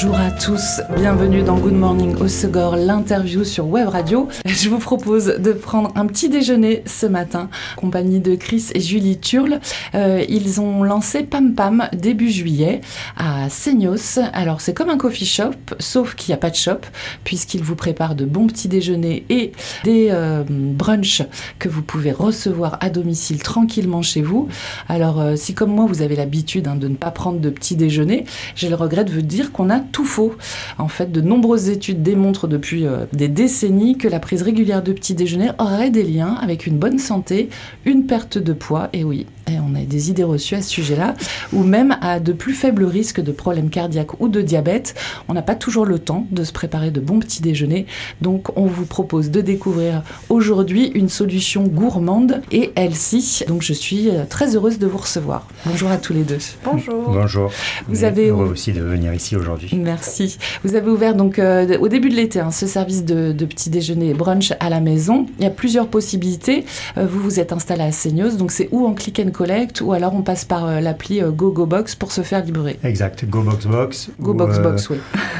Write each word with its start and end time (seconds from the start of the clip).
Bonjour 0.00 0.20
à 0.20 0.30
tous, 0.30 0.80
bienvenue 0.96 1.42
dans 1.42 1.58
Good 1.58 1.72
Morning 1.72 2.14
au 2.20 2.28
Segor, 2.28 2.76
l'interview 2.76 3.42
sur 3.42 3.66
Web 3.66 3.88
Radio. 3.88 4.28
Je 4.44 4.68
vous 4.68 4.78
propose 4.78 5.26
de 5.26 5.52
prendre 5.52 5.90
un 5.96 6.06
petit 6.06 6.28
déjeuner 6.28 6.84
ce 6.86 7.04
matin, 7.06 7.50
compagnie 7.74 8.20
de 8.20 8.36
Chris 8.36 8.66
et 8.76 8.80
Julie 8.80 9.18
Turle. 9.18 9.58
Euh, 9.96 10.24
ils 10.28 10.60
ont 10.60 10.84
lancé 10.84 11.24
Pam 11.24 11.52
Pam 11.52 11.88
début 11.92 12.30
juillet 12.30 12.80
à 13.16 13.50
Seignos. 13.50 14.20
Alors 14.32 14.60
c'est 14.60 14.72
comme 14.72 14.88
un 14.88 14.98
coffee 14.98 15.26
shop, 15.26 15.50
sauf 15.80 16.14
qu'il 16.14 16.30
n'y 16.30 16.34
a 16.34 16.38
pas 16.38 16.50
de 16.50 16.54
shop, 16.54 16.82
puisqu'ils 17.24 17.64
vous 17.64 17.74
préparent 17.74 18.14
de 18.14 18.24
bons 18.24 18.46
petits 18.46 18.68
déjeuners 18.68 19.24
et 19.30 19.50
des 19.82 20.10
euh, 20.12 20.44
brunchs 20.48 21.24
que 21.58 21.68
vous 21.68 21.82
pouvez 21.82 22.12
recevoir 22.12 22.78
à 22.80 22.88
domicile 22.88 23.42
tranquillement 23.42 24.02
chez 24.02 24.22
vous. 24.22 24.46
Alors 24.88 25.20
euh, 25.20 25.34
si 25.34 25.54
comme 25.54 25.72
moi 25.72 25.86
vous 25.86 26.02
avez 26.02 26.14
l'habitude 26.14 26.68
hein, 26.68 26.76
de 26.76 26.86
ne 26.86 26.94
pas 26.94 27.10
prendre 27.10 27.40
de 27.40 27.50
petit 27.50 27.74
déjeuner, 27.74 28.26
j'ai 28.54 28.68
le 28.68 28.76
regret 28.76 29.04
de 29.04 29.10
vous 29.10 29.22
dire 29.22 29.50
qu'on 29.50 29.70
a 29.70 29.87
tout 29.90 30.04
faux. 30.04 30.34
En 30.78 30.88
fait, 30.88 31.10
de 31.12 31.20
nombreuses 31.20 31.68
études 31.68 32.02
démontrent 32.02 32.48
depuis 32.48 32.86
euh, 32.86 33.06
des 33.12 33.28
décennies 33.28 33.98
que 33.98 34.08
la 34.08 34.20
prise 34.20 34.42
régulière 34.42 34.82
de 34.82 34.92
petits 34.92 35.14
déjeuners 35.14 35.52
aurait 35.58 35.90
des 35.90 36.04
liens 36.04 36.34
avec 36.40 36.66
une 36.66 36.78
bonne 36.78 36.98
santé, 36.98 37.48
une 37.84 38.06
perte 38.06 38.38
de 38.38 38.52
poids, 38.52 38.88
et 38.92 39.04
oui, 39.04 39.26
et 39.48 39.58
on 39.60 39.74
a 39.74 39.80
des 39.80 40.10
idées 40.10 40.24
reçues 40.24 40.54
à 40.54 40.62
ce 40.62 40.70
sujet-là, 40.70 41.14
ou 41.52 41.62
même 41.62 41.96
à 42.00 42.20
de 42.20 42.32
plus 42.32 42.54
faibles 42.54 42.84
risques 42.84 43.20
de 43.20 43.32
problèmes 43.32 43.70
cardiaques 43.70 44.20
ou 44.20 44.28
de 44.28 44.42
diabète. 44.42 44.94
On 45.28 45.34
n'a 45.34 45.42
pas 45.42 45.54
toujours 45.54 45.86
le 45.86 45.98
temps 45.98 46.26
de 46.30 46.44
se 46.44 46.52
préparer 46.52 46.90
de 46.90 47.00
bons 47.00 47.18
petits 47.18 47.42
déjeuners, 47.42 47.86
donc 48.20 48.56
on 48.56 48.66
vous 48.66 48.86
propose 48.86 49.30
de 49.30 49.40
découvrir 49.40 50.02
aujourd'hui 50.28 50.90
une 50.94 51.08
solution 51.08 51.64
gourmande 51.64 52.42
et 52.50 52.72
healthy. 52.76 53.44
Donc 53.48 53.62
je 53.62 53.72
suis 53.72 54.10
euh, 54.10 54.24
très 54.28 54.56
heureuse 54.56 54.78
de 54.78 54.86
vous 54.86 54.98
recevoir. 54.98 55.46
Bonjour 55.66 55.90
à 55.90 55.96
tous 55.96 56.12
les 56.12 56.22
deux. 56.22 56.38
Bonjour. 56.64 57.10
Bonjour. 57.10 57.50
Vous 57.88 58.04
avez 58.04 58.28
heureux 58.28 58.48
aussi 58.50 58.72
de 58.72 58.80
venir 58.80 59.14
ici 59.14 59.36
aujourd'hui. 59.36 59.70
Merci. 59.74 60.38
Vous 60.64 60.74
avez 60.74 60.90
ouvert 60.90 61.14
donc 61.14 61.38
euh, 61.38 61.78
au 61.78 61.88
début 61.88 62.08
de 62.08 62.16
l'été 62.16 62.40
hein, 62.40 62.50
ce 62.50 62.66
service 62.66 63.04
de, 63.04 63.32
petit 63.48 63.70
déjeuner 63.70 64.10
et 64.10 64.14
brunch 64.14 64.52
à 64.60 64.68
la 64.68 64.80
maison. 64.80 65.26
Il 65.38 65.44
y 65.44 65.46
a 65.46 65.50
plusieurs 65.50 65.88
possibilités. 65.88 66.64
Euh, 66.96 67.06
vous 67.06 67.20
vous 67.20 67.40
êtes 67.40 67.52
installé 67.52 67.82
à 67.82 67.92
Seignos, 67.92 68.36
donc 68.36 68.52
c'est 68.52 68.68
où 68.72 68.86
en 68.86 68.94
click 68.94 69.20
and 69.20 69.30
collect 69.38 69.80
ou 69.80 69.92
alors 69.92 70.14
on 70.14 70.22
passe 70.22 70.44
par 70.44 70.66
euh, 70.66 70.80
l'appli 70.80 71.20
GoGoBox 71.20 71.94
pour 71.94 72.12
se 72.12 72.22
faire 72.22 72.44
livrer. 72.44 72.78
Exact, 72.82 73.24
GoBoxBox. 73.24 74.10
GoBoxBox, 74.20 74.90
oui. 74.90 74.98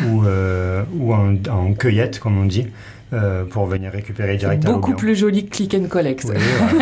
Ou, 0.08 0.22
ou 0.98 1.12
en, 1.12 1.34
en 1.50 1.72
cueillette, 1.74 2.20
comme 2.20 2.38
on 2.38 2.46
dit. 2.46 2.66
Euh, 3.14 3.44
pour 3.46 3.64
venir 3.64 3.90
récupérer 3.90 4.36
directement. 4.36 4.74
Beaucoup 4.74 4.92
plus 4.92 5.16
joli 5.16 5.46
que 5.46 5.56
Click 5.56 5.72
and 5.72 5.86
Collect. 5.88 6.26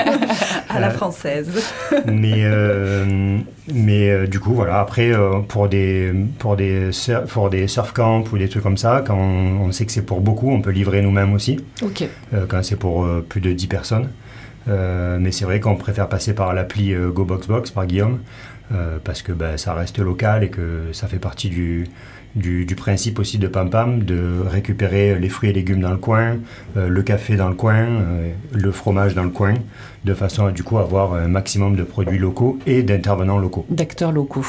à 0.68 0.80
la 0.80 0.90
française. 0.90 1.62
mais 2.04 2.42
euh, 2.42 3.38
mais 3.72 4.10
euh, 4.10 4.26
du 4.26 4.40
coup, 4.40 4.52
voilà, 4.52 4.80
après, 4.80 5.12
pour, 5.46 5.68
des, 5.68 6.12
pour, 6.40 6.56
des 6.56 6.90
pour 7.28 7.48
des 7.48 7.68
surf 7.68 7.92
camps 7.92 8.24
ou 8.32 8.38
des 8.38 8.48
trucs 8.48 8.64
comme 8.64 8.76
ça, 8.76 9.04
quand 9.06 9.16
on, 9.16 9.70
sait 9.70 9.86
que 9.86 9.92
c'est 9.92 10.02
pour 10.02 10.20
beaucoup, 10.20 10.50
on 10.50 10.60
peut 10.60 10.72
livrer 10.72 11.00
nous-mêmes 11.00 11.32
aussi. 11.32 11.60
Ok. 11.80 12.08
quand 12.48 12.64
c'est 12.64 12.74
pour 12.74 13.06
plus 13.28 13.40
de 13.40 13.52
10 13.52 13.68
personnes. 13.68 14.08
Mais 14.66 15.32
c'est 15.32 15.44
vrai 15.44 15.60
qu'on 15.60 15.76
préfère 15.76 16.08
passer 16.08 16.34
par 16.34 16.54
l'appli 16.54 16.94
GoBoxBox, 16.94 17.70
par 17.70 17.86
Guillaume, 17.86 18.20
parce 19.04 19.22
que 19.22 19.32
ben, 19.32 19.56
ça 19.56 19.74
reste 19.74 19.98
local 19.98 20.44
et 20.44 20.48
que 20.48 20.92
ça 20.92 21.06
fait 21.06 21.18
partie 21.18 21.48
du, 21.48 21.86
du, 22.36 22.76
principe 22.76 23.18
aussi 23.18 23.38
de 23.38 23.48
Pam 23.48 23.70
Pam 23.70 24.04
de 24.04 24.40
récupérer 24.46 25.18
les 25.18 25.28
fruits 25.28 25.50
et 25.50 25.52
légumes 25.52 25.80
dans 25.80 25.90
le 25.90 25.96
coin, 25.96 26.36
euh, 26.76 26.88
le 26.88 27.02
café 27.02 27.36
dans 27.36 27.48
le 27.48 27.54
coin, 27.54 27.76
euh, 27.76 28.30
le 28.52 28.72
fromage 28.72 29.14
dans 29.14 29.24
le 29.24 29.30
coin, 29.30 29.54
de 30.06 30.14
façon 30.14 30.46
à 30.46 30.52
du 30.52 30.62
coup 30.62 30.78
avoir 30.78 31.14
un 31.14 31.26
maximum 31.26 31.74
de 31.74 31.82
produits 31.82 32.18
locaux 32.18 32.58
et 32.64 32.84
d'intervenants 32.84 33.38
locaux. 33.38 33.66
D'acteurs 33.70 34.12
locaux. 34.12 34.46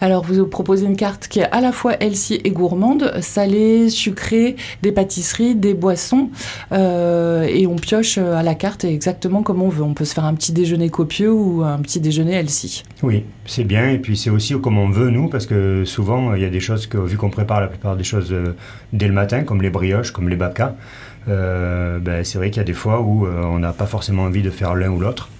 Alors 0.00 0.24
vous 0.24 0.46
proposez 0.46 0.86
une 0.86 0.96
carte 0.96 1.28
qui 1.28 1.40
est 1.40 1.50
à 1.52 1.60
la 1.60 1.72
fois 1.72 2.02
healthy 2.02 2.40
et 2.42 2.50
gourmande, 2.50 3.12
salée, 3.20 3.90
sucrée, 3.90 4.56
des 4.82 4.92
pâtisseries, 4.92 5.54
des 5.54 5.74
boissons, 5.74 6.30
euh, 6.72 7.42
et 7.42 7.66
on 7.66 7.76
pioche 7.76 8.16
à 8.16 8.42
la 8.42 8.54
carte 8.54 8.84
exactement 8.84 9.42
comme 9.42 9.60
on 9.60 9.68
veut. 9.68 9.82
On 9.82 9.92
peut 9.92 10.06
se 10.06 10.14
faire 10.14 10.24
un 10.24 10.34
petit 10.34 10.52
déjeuner 10.52 10.88
copieux 10.88 11.32
ou 11.32 11.62
un 11.62 11.78
petit 11.78 12.00
déjeuner 12.00 12.32
healthy. 12.32 12.82
Oui, 13.02 13.24
c'est 13.44 13.64
bien, 13.64 13.90
et 13.90 13.98
puis 13.98 14.16
c'est 14.16 14.30
aussi 14.30 14.58
comme 14.58 14.78
on 14.78 14.88
veut 14.88 15.10
nous, 15.10 15.28
parce 15.28 15.44
que 15.44 15.84
souvent 15.84 16.34
il 16.34 16.40
y 16.40 16.46
a 16.46 16.50
des 16.50 16.60
choses 16.60 16.86
que 16.86 16.96
vu 16.96 17.18
qu'on 17.18 17.30
prépare 17.30 17.60
la 17.60 17.66
plupart 17.66 17.94
des 17.94 18.04
choses 18.04 18.32
euh, 18.32 18.56
dès 18.94 19.06
le 19.06 19.12
matin, 19.12 19.42
comme 19.42 19.60
les 19.60 19.70
brioches, 19.70 20.12
comme 20.12 20.30
les 20.30 20.36
babkas, 20.36 20.68
euh, 20.68 21.03
ben, 21.26 22.24
c'est 22.24 22.38
vrai 22.38 22.50
qu'il 22.50 22.58
y 22.58 22.60
a 22.60 22.64
des 22.64 22.72
fois 22.72 23.00
où 23.00 23.26
euh, 23.26 23.42
on 23.44 23.58
n'a 23.58 23.72
pas 23.72 23.86
forcément 23.86 24.24
envie 24.24 24.42
de 24.42 24.50
faire 24.50 24.74
l'un 24.74 24.90
ou 24.90 25.00
l'autre. 25.00 25.30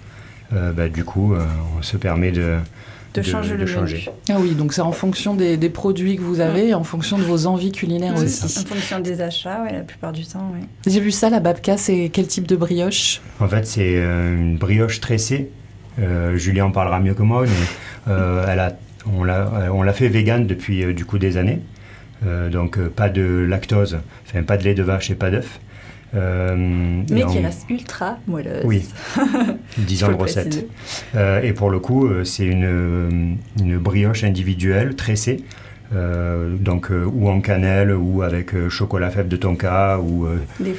Ben, 0.51 0.89
du 0.89 1.03
coup, 1.03 1.35
on 1.77 1.81
se 1.81 1.97
permet 1.97 2.31
de, 2.31 2.57
de, 3.13 3.21
changer 3.21 3.57
le 3.57 3.65
changer. 3.65 4.09
Ah 4.29 4.35
oui, 4.39 4.51
donc 4.51 4.71
c'est 4.71 4.81
en 4.81 4.93
fonction 4.93 5.33
des, 5.33 5.57
produits 5.69 6.15
que 6.15 6.21
vous 6.21 6.39
avez, 6.39 6.73
en 6.73 6.85
fonction 6.85 7.17
de 7.17 7.23
vos 7.23 7.45
envies 7.45 7.73
culinaires 7.73 8.15
aussi. 8.15 8.45
En 8.45 8.65
fonction 8.65 8.99
des 8.99 9.21
achats, 9.21 9.63
ouais, 9.63 9.73
la 9.73 9.81
pluport 9.81 10.13
du 10.13 10.25
temps. 10.25 10.49
Oui. 10.53 10.65
J'ai 10.87 11.01
vu 11.01 11.11
ça, 11.11 11.29
la 11.29 11.41
babka, 11.41 11.75
c'est 11.75 12.09
quel 12.13 12.27
type 12.27 12.47
de 12.47 12.55
brioche? 12.55 13.21
En 13.41 13.49
fait, 13.49 13.67
c'est 13.67 13.95
une 13.95 14.57
brioche 14.57 15.01
tressée. 15.01 15.49
Julien 16.35 16.65
en 16.65 16.71
parlera 16.71 17.01
mieux 17.01 17.15
que 17.15 17.23
moi, 17.23 17.43
mais 17.43 18.13
elle 18.47 18.59
a, 18.59 18.77
on 19.11 19.23
l'a 19.23 19.93
fait 19.93 20.07
vegan 20.07 20.47
depuis 20.47 20.93
du 20.93 21.03
coup 21.03 21.17
des 21.17 21.35
années. 21.35 21.59
Euh, 22.25 22.49
donc 22.49 22.77
euh, 22.77 22.89
pas 22.89 23.09
de 23.09 23.21
lactose, 23.21 23.99
enfin 24.25 24.43
pas 24.43 24.57
de 24.57 24.63
lait 24.63 24.73
de 24.73 24.83
vache 24.83 25.11
et 25.11 25.15
pas 25.15 25.31
d'œuf. 25.31 25.59
Euh, 26.15 26.55
Mais 27.09 27.25
qui 27.25 27.39
reste 27.39 27.69
ultra 27.69 28.17
moelleuse. 28.25 28.63
Oui, 28.63 28.87
disons 29.77 30.07
le 30.07 30.15
recette. 30.15 30.65
et 31.43 31.51
pour 31.53 31.69
le 31.69 31.79
coup, 31.79 32.07
c'est 32.23 32.45
une, 32.45 33.37
une, 33.59 33.77
brioche 33.77 34.23
individuelle 34.23 34.95
tressée, 34.95 35.43
donc 35.91 36.89
ou 36.89 37.29
en 37.29 37.41
cannelle, 37.41 37.91
ou 37.93 38.21
avec 38.21 38.69
chocolat 38.69 39.09
fève 39.09 39.27
de 39.27 39.35
tonka, 39.35 39.99
ou 39.99 40.25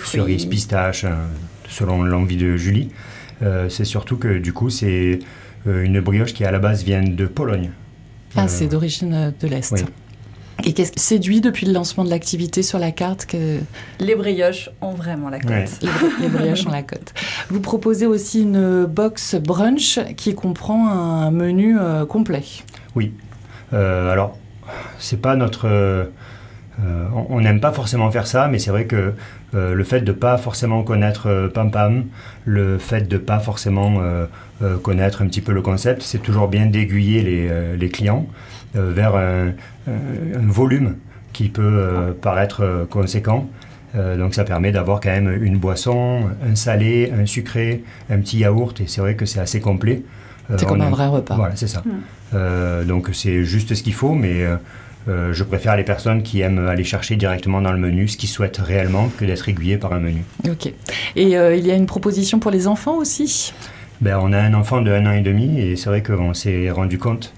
cerise 0.04 0.46
pistache, 0.46 1.04
hein, 1.04 1.19
selon 1.69 2.02
l'envie 2.02 2.38
de 2.38 2.56
Julie. 2.56 2.88
c'est 3.69 3.84
surtout 3.84 4.16
que 4.16 4.38
du 4.38 4.54
coup, 4.54 4.70
c'est 4.70 5.19
une 5.66 6.00
brioche 6.00 6.32
qui 6.32 6.46
à 6.46 6.50
la 6.50 6.60
base 6.60 6.82
vient 6.82 7.02
de 7.02 7.26
Pologne. 7.26 7.72
Ah, 8.36 8.48
c'est 8.48 8.69
d'origine 8.69 9.34
de 9.38 9.48
l'Est. 9.48 9.72
Oui. 9.72 9.80
Et 10.65 10.72
qu'est-ce 10.72 10.93
qui 10.93 11.00
séduit 11.00 11.41
depuis 11.41 11.67
le 11.67 11.72
lancement 11.72 12.05
de 12.05 12.11
l'activité 12.11 12.62
sur 12.62 12.78
la 12.78 12.91
carte 12.91 13.27
que... 13.27 13.59
Les 14.00 14.15
brioches 14.15 14.71
ont 14.81 14.93
vraiment 14.93 15.28
la 15.28 15.39
cote. 15.39 15.81
Les, 16.21 16.28
brioches 16.28 16.67
ont 16.67 16.71
la 16.71 16.83
cote. 16.83 17.12
Vous 17.50 17.61
proposez 17.61 18.06
aussi 18.06 18.43
une 18.43 18.87
box 18.87 19.37
brunch 19.37 20.00
qui 20.17 20.34
comprend 20.34 20.89
un 20.89 21.31
menu 21.31 21.78
euh, 21.78 22.06
complet. 22.06 22.44
Oui. 22.94 23.12
Euh, 23.72 24.11
alors, 24.11 24.39
c'est 24.99 25.21
pas 25.21 25.37
notre. 25.37 25.69
Euh, 26.84 27.06
on 27.31 27.41
n'aime 27.41 27.60
pas 27.60 27.72
forcément 27.72 28.10
faire 28.10 28.26
ça, 28.26 28.48
mais 28.48 28.59
c'est 28.59 28.70
vrai 28.70 28.84
que 28.84 29.14
le 29.54 29.84
fait 29.84 30.03
de 30.03 30.12
pas 30.12 30.37
forcément 30.37 30.82
connaître 30.82 31.50
Pam 31.54 31.70
Pam, 31.70 32.04
le 32.44 32.76
fait 32.76 33.09
de 33.09 33.16
pas 33.16 33.38
forcément 33.38 34.03
connaître 34.82 35.22
un 35.22 35.26
petit 35.26 35.41
peu 35.41 35.53
le 35.53 35.62
concept, 35.62 36.03
c'est 36.03 36.19
toujours 36.19 36.48
bien 36.48 36.66
d'aiguiller 36.66 37.22
les, 37.22 37.76
les 37.78 37.88
clients. 37.88 38.26
Euh, 38.76 38.92
vers 38.92 39.14
un, 39.14 39.53
volume 40.48 40.97
qui 41.32 41.48
peut 41.48 41.62
euh, 41.62 42.12
paraître 42.12 42.62
euh, 42.62 42.84
conséquent. 42.87 43.48
donc 43.94 44.34
ça 44.34 44.44
permet 44.44 44.72
d'avoir 44.72 45.00
quand 45.00 45.10
même 45.10 45.31
une 45.43 45.58
boisson, 45.58 46.28
un 46.44 46.54
salé, 46.54 47.12
un 47.16 47.25
sucré, 47.25 47.84
un 48.10 48.19
petit 48.19 48.38
yaourt, 48.38 48.78
et 48.81 48.87
c'est 48.87 49.00
vrai 49.00 49.14
que 49.14 49.25
c'est 49.25 49.41
assez 49.41 49.60
complet. 49.60 50.03
c'est 50.58 50.66
comme 50.66 50.82
un 50.82 50.91
vrai 50.91 51.06
repas. 51.06 51.37
Voilà, 51.37 51.56
c'est 51.56 51.69
ça. 51.69 51.82
Hmm. 51.82 52.84
donc 52.84 53.10
c'est 53.12 53.44
juste 53.44 53.75
ce 53.75 53.82
qu'il 53.82 53.94
faut, 53.94 54.12
mais 54.12 54.44
je 55.06 55.43
préfère 55.44 55.76
les 55.76 55.85
personnes 55.85 56.23
qui 56.23 56.41
aiment 56.41 56.67
aller 56.67 56.85
chercher 56.85 57.17
directement 57.17 57.61
dans 57.61 57.73
le 57.73 57.79
menu 57.79 58.08
ce 58.08 58.17
qu'ils 58.17 58.29
souhaitent 58.29 58.58
réellement 58.58 59.08
que 59.17 59.25
d'être 59.25 59.49
aiguillés 59.49 59.76
par 59.76 59.93
un 59.93 60.00
menu. 60.00 60.25
Ok. 60.49 60.67
Et 60.67 61.23
il 61.23 61.29
y 61.31 61.37
a 61.70 61.75
une 61.75 61.87
proposition 61.87 62.38
pour 62.38 62.50
les 62.50 62.67
enfants 62.67 62.97
aussi? 62.97 63.53
Ben, 64.00 64.19
On 64.20 64.32
a 64.32 64.38
un 64.38 64.55
enfant 64.55 64.82
de 64.82 64.91
un 64.91 65.06
an 65.06 65.12
et 65.12 65.23
demi, 65.23 65.61
et 65.61 65.76
c'est 65.76 65.88
vrai 65.88 66.03
qu'on 66.03 66.35
s'est 66.35 66.70
rendu 66.70 66.99
compte 66.99 67.32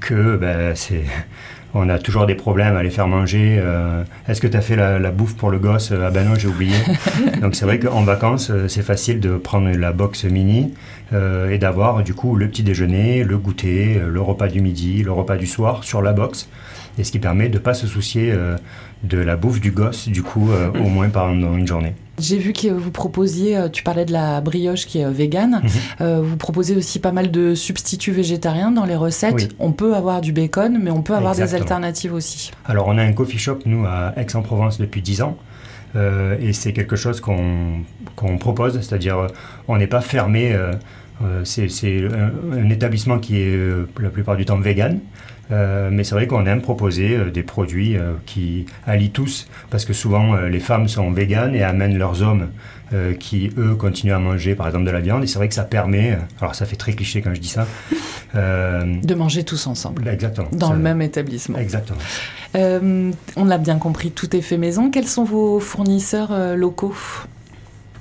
que 0.00 0.36
ben, 0.36 0.74
c'est 0.76 1.04
on 1.74 1.88
a 1.90 1.98
toujours 1.98 2.26
des 2.26 2.34
problèmes 2.34 2.76
à 2.76 2.82
les 2.82 2.90
faire 2.90 3.08
manger. 3.08 3.58
Euh, 3.60 4.02
est-ce 4.26 4.40
que 4.40 4.46
tu 4.46 4.56
as 4.56 4.62
fait 4.62 4.76
la, 4.76 5.10
bouffe 5.10 5.36
pour 5.36 5.50
le 5.50 5.58
gosse? 5.58 5.92
Ah 5.92 6.10
ben 6.10 6.26
non, 6.26 6.34
j'ai 6.34 6.48
oublié. 6.48 6.74
Donc 7.42 7.54
c'est 7.54 7.66
vrai 7.66 7.78
qu'en 7.78 8.02
vacances, 8.02 8.50
euh, 8.50 8.68
c'est 8.68 8.82
facile 8.82 9.20
de 9.20 9.36
prendre 9.36 9.70
la 9.70 9.92
box 9.92 10.24
mini 10.24 10.72
euh, 11.12 11.50
et 11.50 11.58
d'avoir 11.58 12.02
du 12.02 12.14
coup 12.14 12.36
le 12.36 12.48
petit 12.48 12.62
déjeuner, 12.62 13.22
le 13.22 13.36
goûter, 13.36 14.00
le 14.06 14.20
repas 14.20 14.48
du 14.48 14.62
midi, 14.62 15.02
le 15.02 15.12
repas 15.12 15.36
du 15.36 15.46
soir 15.46 15.84
sur 15.84 16.00
la 16.00 16.12
box. 16.12 16.48
Et 16.98 17.04
ce 17.04 17.12
qui 17.12 17.18
permet 17.18 17.48
de 17.48 17.54
ne 17.54 17.62
pas 17.62 17.74
se 17.74 17.86
soucier 17.86 18.34
de 19.04 19.18
la 19.18 19.36
bouffe 19.36 19.60
du 19.60 19.70
gosse, 19.70 20.08
du 20.08 20.22
coup, 20.22 20.50
au 20.74 20.88
moins 20.88 21.08
pendant 21.08 21.56
une 21.56 21.66
journée. 21.66 21.94
J'ai 22.18 22.38
vu 22.38 22.52
que 22.52 22.68
vous 22.68 22.90
proposiez, 22.90 23.56
euh, 23.56 23.68
tu 23.68 23.82
parlais 23.82 24.04
de 24.04 24.12
la 24.12 24.40
brioche 24.40 24.86
qui 24.86 24.98
est 24.98 25.04
euh, 25.04 25.10
végane, 25.10 25.60
mhm. 25.62 25.70
euh, 26.00 26.20
vous 26.22 26.36
proposez 26.36 26.76
aussi 26.76 26.98
pas 26.98 27.12
mal 27.12 27.30
de 27.30 27.54
substituts 27.54 28.12
végétariens 28.12 28.72
dans 28.72 28.84
les 28.84 28.96
recettes. 28.96 29.54
On 29.58 29.72
peut 29.72 29.94
avoir 29.94 30.20
du 30.20 30.32
bacon, 30.32 30.78
mais 30.82 30.90
on 30.90 31.02
peut 31.02 31.14
avoir 31.14 31.34
des 31.34 31.54
alternatives 31.54 32.12
aussi. 32.12 32.50
Alors 32.64 32.88
on 32.88 32.98
a 32.98 33.02
un 33.02 33.12
coffee 33.12 33.38
shop, 33.38 33.60
nous, 33.66 33.84
à 33.86 34.12
Aix-en-Provence 34.16 34.78
depuis 34.78 35.02
10 35.02 35.22
ans. 35.22 35.36
et 35.94 36.52
c'est 36.52 36.72
quelque 36.72 36.96
chose 36.96 37.20
qu'on 37.20 38.38
propose, 38.38 38.80
c'est-à-dire 38.80 39.28
on 39.68 39.76
n'est 39.76 39.86
pas 39.86 40.00
fermé. 40.00 40.56
c'est 41.44 41.68
un, 42.06 42.58
un, 42.58 42.70
établissement 42.70 43.18
qui 43.18 43.38
est 43.38 43.58
la 44.00 44.10
plupart 44.10 44.36
du 44.36 44.44
temps 44.44 44.58
vegan. 44.58 44.98
Euh, 45.50 45.88
mais 45.90 46.04
c'est 46.04 46.14
vrai 46.14 46.26
qu'on 46.26 46.44
aime 46.46 46.60
proposer 46.60 47.16
euh, 47.16 47.30
des 47.30 47.42
produits 47.42 47.96
euh, 47.96 48.12
qui 48.26 48.66
allient 48.86 49.10
tous, 49.10 49.48
parce 49.70 49.84
que 49.84 49.92
souvent 49.92 50.36
les 50.36 50.60
femmes 50.60 50.88
sont 50.88 51.10
véganes 51.10 51.54
et 51.54 51.62
amènent 51.62 51.96
leurs 51.98 52.22
hommes 52.22 52.48
qui, 53.20 53.50
eux, 53.58 53.74
continuent 53.74 54.14
à 54.14 54.18
manger 54.18 54.54
par 54.54 54.66
exemple 54.66 54.86
de 54.86 54.90
la 54.90 55.00
viande. 55.00 55.22
Et 55.22 55.26
c'est 55.26 55.36
vrai 55.36 55.48
que 55.48 55.54
ça 55.54 55.64
permet, 55.64 56.18
alors 56.40 56.54
ça 56.54 56.64
fait 56.64 56.76
très 56.76 56.92
cliché 56.92 57.20
quand 57.20 57.34
je 57.34 57.40
dis 57.40 57.48
ça, 57.48 57.66
de 58.34 59.14
manger 59.14 59.44
tous 59.44 59.66
ensemble. 59.66 60.08
Exactement. 60.08 60.48
Dans 60.52 60.72
le 60.72 60.78
même 60.78 61.02
établissement. 61.02 61.58
Exactement. 61.58 61.98
on 62.54 63.44
l'a 63.44 63.58
bien 63.58 63.76
compris, 63.76 64.10
tout 64.10 64.34
est 64.34 64.40
fait 64.40 64.56
maison. 64.56 64.90
Quels 64.90 65.06
sont 65.06 65.24
vos 65.24 65.60
fournisseurs 65.60 66.56
locaux? 66.56 66.96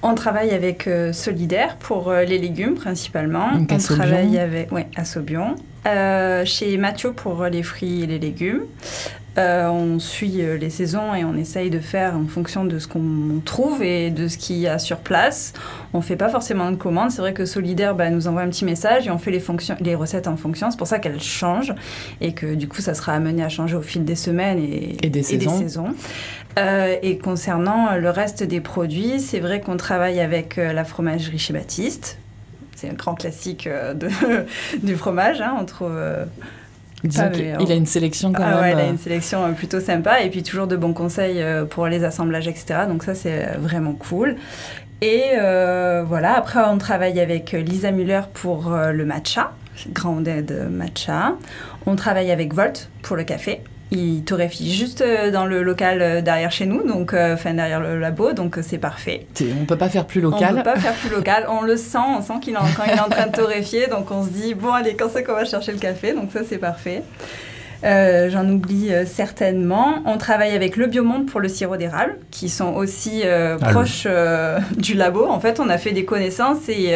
On 0.03 0.15
travaille 0.15 0.51
avec 0.51 0.89
Solidaire 1.11 1.75
pour 1.75 2.13
les 2.13 2.37
légumes 2.37 2.75
principalement. 2.75 3.49
on 3.55 3.77
travaille 3.77 4.37
avec 4.37 4.71
ouais, 4.71 4.87
Assobion. 4.95 5.55
Euh, 5.87 6.43
chez 6.43 6.75
Mathieu 6.77 7.13
pour 7.13 7.45
les 7.45 7.63
fruits 7.63 8.03
et 8.03 8.07
les 8.07 8.19
légumes. 8.19 8.63
Euh, 9.37 9.69
on 9.69 9.99
suit 9.99 10.41
euh, 10.41 10.57
les 10.57 10.71
saisons 10.71 11.13
et 11.13 11.23
on 11.23 11.35
essaye 11.35 11.69
de 11.69 11.79
faire 11.79 12.15
en 12.17 12.25
fonction 12.25 12.65
de 12.65 12.79
ce 12.79 12.87
qu'on 12.87 13.39
trouve 13.45 13.83
et 13.83 14.09
de 14.09 14.27
ce 14.27 14.37
qu'il 14.37 14.57
y 14.57 14.67
a 14.67 14.79
sur 14.79 14.97
place. 14.97 15.53
On 15.93 15.99
ne 15.99 16.03
fait 16.03 16.15
pas 16.15 16.27
forcément 16.27 16.71
de 16.71 16.75
commandes. 16.75 17.11
C'est 17.11 17.21
vrai 17.21 17.33
que 17.33 17.45
Solidaire 17.45 17.93
bah, 17.93 18.09
nous 18.09 18.27
envoie 18.27 18.41
un 18.41 18.49
petit 18.49 18.65
message 18.65 19.07
et 19.07 19.11
on 19.11 19.19
fait 19.19 19.31
les, 19.31 19.43
les 19.81 19.95
recettes 19.95 20.27
en 20.27 20.37
fonction. 20.37 20.71
C'est 20.71 20.77
pour 20.77 20.87
ça 20.87 20.99
qu'elles 20.99 21.21
changent 21.21 21.73
et 22.19 22.33
que 22.33 22.55
du 22.55 22.67
coup, 22.67 22.81
ça 22.81 22.93
sera 22.93 23.13
amené 23.13 23.43
à 23.43 23.49
changer 23.49 23.75
au 23.75 23.81
fil 23.81 24.03
des 24.03 24.15
semaines 24.15 24.59
et, 24.59 25.09
des 25.09 25.23
saisons. 25.23 25.93
et 26.57 27.17
concernant 27.19 27.95
le 27.95 28.09
reste 28.09 28.43
des 28.43 28.59
produits, 28.59 29.19
c'est 29.19 29.39
vrai 29.39 29.61
qu'on 29.61 29.77
travaille 29.77 30.19
avec 30.19 30.57
la 30.57 30.83
fromagerie 30.83 31.37
chez 31.37 31.53
Baptiste 31.53 32.17
c'est 32.77 32.89
un 32.89 32.93
grand 32.93 33.15
classique 33.15 33.67
euh, 33.67 33.93
de, 33.93 34.07
du 34.85 34.95
fromage. 34.95 35.41
Hein, 35.41 35.55
on 35.59 35.65
trouve. 35.65 35.95
Euh, 35.95 36.25
il 37.03 37.71
a 37.71 37.75
une 37.75 37.85
sélection 37.85 38.33
quand 38.33 38.43
ah 38.43 38.61
même. 38.61 38.73
il 38.73 38.81
a 38.81 38.85
euh, 38.85 38.89
une 38.89 38.97
sélection 38.97 39.53
plutôt 39.53 39.79
sympa 39.79 40.21
et 40.21 40.29
puis 40.31 40.41
toujours 40.41 40.65
de 40.65 40.75
bons 40.75 40.93
conseils 40.93 41.43
pour 41.69 41.87
les 41.87 42.03
assemblages, 42.03 42.47
etc. 42.47 42.81
Donc 42.87 43.03
ça, 43.03 43.13
c'est 43.13 43.55
vraiment 43.59 43.93
cool. 43.93 44.35
Et 45.01 45.21
voilà, 46.07 46.35
après, 46.35 46.59
on 46.67 46.79
travaille 46.79 47.19
avec 47.19 47.51
Lisa 47.51 47.91
Muller 47.91 48.21
pour 48.33 48.71
le 48.71 49.05
matcha, 49.05 49.51
grande 49.89 50.27
aide 50.27 50.69
matcha. 50.71 51.35
On 51.85 51.95
travaille 51.95 52.31
avec 52.31 52.55
Volt 52.55 52.89
pour 53.03 53.15
le 53.15 53.23
café 53.23 53.61
il 53.91 54.23
torréfie 54.23 54.73
juste 54.73 55.01
euh, 55.01 55.31
dans 55.31 55.45
le 55.45 55.63
local 55.63 56.01
euh, 56.01 56.21
derrière 56.21 56.51
chez 56.51 56.65
nous, 56.65 56.85
donc 56.85 57.13
euh, 57.13 57.35
enfin 57.35 57.53
derrière 57.53 57.79
le 57.79 57.99
labo, 57.99 58.33
donc 58.33 58.59
c'est 58.61 58.77
parfait. 58.77 59.25
On 59.61 59.65
peut 59.65 59.77
pas 59.77 59.89
faire 59.89 60.05
plus 60.05 60.21
local. 60.21 60.49
On 60.53 60.57
peut 60.57 60.63
pas 60.63 60.79
faire 60.79 60.93
plus 60.93 61.09
local. 61.09 61.45
On 61.49 61.61
le 61.61 61.77
sent, 61.77 61.97
on 61.97 62.21
sent 62.21 62.33
qu'il 62.41 62.53
est, 62.53 62.75
quand 62.75 62.83
il 62.85 62.93
est 62.93 62.99
en 62.99 63.09
train 63.09 63.27
de 63.27 63.31
torréfier, 63.31 63.87
donc 63.87 64.11
on 64.11 64.23
se 64.23 64.29
dit 64.29 64.53
bon 64.53 64.71
allez 64.71 64.95
quand 64.95 65.09
c'est 65.09 65.23
qu'on 65.23 65.33
va 65.33 65.45
chercher 65.45 65.71
le 65.71 65.79
café, 65.79 66.13
donc 66.13 66.31
ça 66.31 66.41
c'est 66.47 66.57
parfait. 66.57 67.03
Euh, 67.83 68.29
j'en 68.29 68.47
oublie 68.49 68.91
euh, 68.91 69.05
certainement. 69.05 70.01
On 70.05 70.17
travaille 70.17 70.55
avec 70.55 70.77
le 70.77 70.87
Biomonde 70.87 71.27
pour 71.27 71.39
le 71.39 71.47
sirop 71.47 71.77
d'érable, 71.77 72.17
qui 72.31 72.49
sont 72.49 72.73
aussi 72.73 73.21
euh, 73.23 73.57
ah 73.61 73.69
proches 73.69 74.07
du 74.77 74.95
labo. 74.95 75.25
En 75.25 75.39
fait, 75.39 75.59
on 75.59 75.69
a 75.69 75.77
fait 75.77 75.91
des 75.91 76.05
connaissances 76.05 76.69
et 76.69 76.95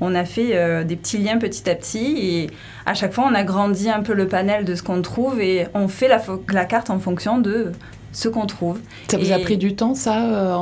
on 0.00 0.14
a 0.14 0.24
fait 0.24 0.84
des 0.84 0.96
petits 0.96 1.18
liens 1.18 1.38
petit 1.38 1.68
à 1.68 1.74
petit. 1.74 2.16
Et 2.18 2.50
à 2.86 2.94
chaque 2.94 3.12
fois, 3.12 3.26
on 3.30 3.34
a 3.34 3.44
grandi 3.44 3.88
un 3.88 4.00
peu 4.00 4.14
le 4.14 4.26
panel 4.28 4.64
de 4.64 4.74
ce 4.74 4.82
qu'on 4.82 5.02
trouve 5.02 5.40
et 5.40 5.66
on 5.74 5.88
fait 5.88 6.08
la, 6.08 6.20
la 6.52 6.64
carte 6.64 6.90
en 6.90 6.98
fonction 6.98 7.38
de 7.38 7.72
ce 8.12 8.28
qu'on 8.28 8.46
trouve. 8.46 8.80
Ça 9.08 9.18
vous 9.18 9.32
a 9.32 9.38
pris 9.38 9.58
du 9.58 9.74
temps, 9.74 9.94
ça, 9.94 10.58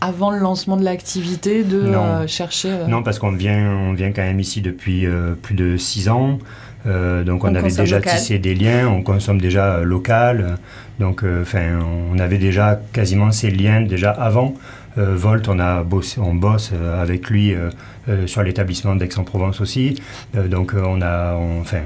avant 0.00 0.30
le 0.30 0.38
lancement 0.38 0.76
de 0.76 0.84
l'activité, 0.84 1.64
de 1.64 1.92
chercher 2.26 2.70
Non, 2.88 3.02
parce 3.02 3.18
qu'on 3.18 3.32
vient, 3.32 3.70
on 3.70 3.92
vient 3.94 4.12
quand 4.12 4.22
même 4.22 4.40
ici 4.40 4.60
depuis 4.60 5.06
plus 5.42 5.54
de 5.54 5.76
six 5.76 6.08
ans. 6.08 6.38
Euh, 6.88 7.22
donc 7.22 7.44
on, 7.44 7.54
avait 7.54 7.70
déjà 7.70 8.00
tissé 8.00 8.38
des 8.38 8.54
liens, 8.54 8.88
on 8.88 9.02
consomme 9.02 9.40
déjà 9.40 9.76
euh, 9.76 9.84
local. 9.84 10.58
Donc 10.98 11.22
euh, 11.22 11.42
enfin, 11.42 11.78
on 12.12 12.18
avait 12.18 12.38
déjà 12.38 12.80
quasiment 12.92 13.30
ces 13.30 13.50
liens 13.50 13.82
déjà 13.82 14.10
avant. 14.10 14.54
Volt, 14.96 15.46
on, 15.48 15.60
a 15.60 15.84
bossé, 15.84 16.20
on 16.20 16.34
bosse 16.34 16.72
avec 17.00 17.30
lui 17.30 17.54
sur 18.26 18.42
l'établissement 18.42 18.96
d'Aix-en-Provence 18.96 19.60
aussi. 19.60 20.02
donc 20.34 20.74
on 20.74 21.00
a, 21.02 21.34
enfin, 21.60 21.82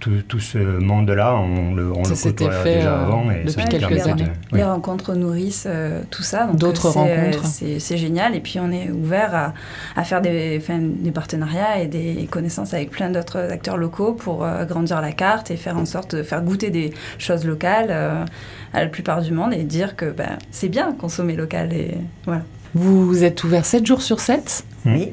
tout, 0.00 0.40
ce 0.40 0.58
monde-là, 0.58 1.36
on 1.36 1.74
le, 1.74 1.90
on 1.92 2.02
côtoie 2.02 2.62
déjà 2.64 2.94
euh, 2.94 3.04
avant. 3.04 3.30
Et 3.30 3.44
depuis 3.44 3.64
quelques 3.66 4.06
années. 4.06 4.24
Les 4.52 4.64
rencontres 4.64 5.14
nourrissent 5.14 5.66
euh, 5.68 6.02
tout 6.10 6.22
ça. 6.22 6.46
D'autres 6.46 6.88
rencontres. 6.90 7.44
C'est 7.44 7.96
génial. 7.96 8.34
Et 8.34 8.40
puis 8.40 8.58
on 8.60 8.70
est 8.70 8.90
ouvert 8.90 9.34
à, 9.34 9.54
à 9.96 10.04
faire 10.04 10.20
des, 10.20 10.58
des, 10.58 11.10
partenariats 11.10 11.80
et 11.80 11.86
des 11.86 12.26
connaissances 12.30 12.74
avec 12.74 12.90
plein 12.90 13.10
d'autres 13.10 13.38
acteurs 13.38 13.76
locaux 13.76 14.12
pour 14.12 14.44
euh, 14.44 14.64
grandir 14.64 15.00
la 15.00 15.12
carte 15.12 15.50
et 15.50 15.56
faire 15.56 15.76
en 15.76 15.84
sorte 15.84 16.14
de 16.14 16.22
faire 16.22 16.42
goûter 16.42 16.70
des 16.70 16.92
choses 17.18 17.44
locales 17.44 17.90
à 17.90 18.80
la 18.80 18.86
plupart 18.86 19.22
du 19.22 19.32
monde 19.32 19.52
et 19.52 19.64
dire 19.64 19.96
que 19.96 20.10
ben, 20.10 20.38
c'est 20.50 20.68
bien 20.68 20.92
consommer 20.92 21.36
local. 21.36 21.72
Et, 21.72 21.96
voilà. 22.24 22.42
Vous 22.74 23.24
êtes 23.24 23.42
ouvert 23.44 23.64
7 23.64 23.86
jours 23.86 24.02
sur 24.02 24.20
7 24.20 24.64
Oui. 24.86 25.12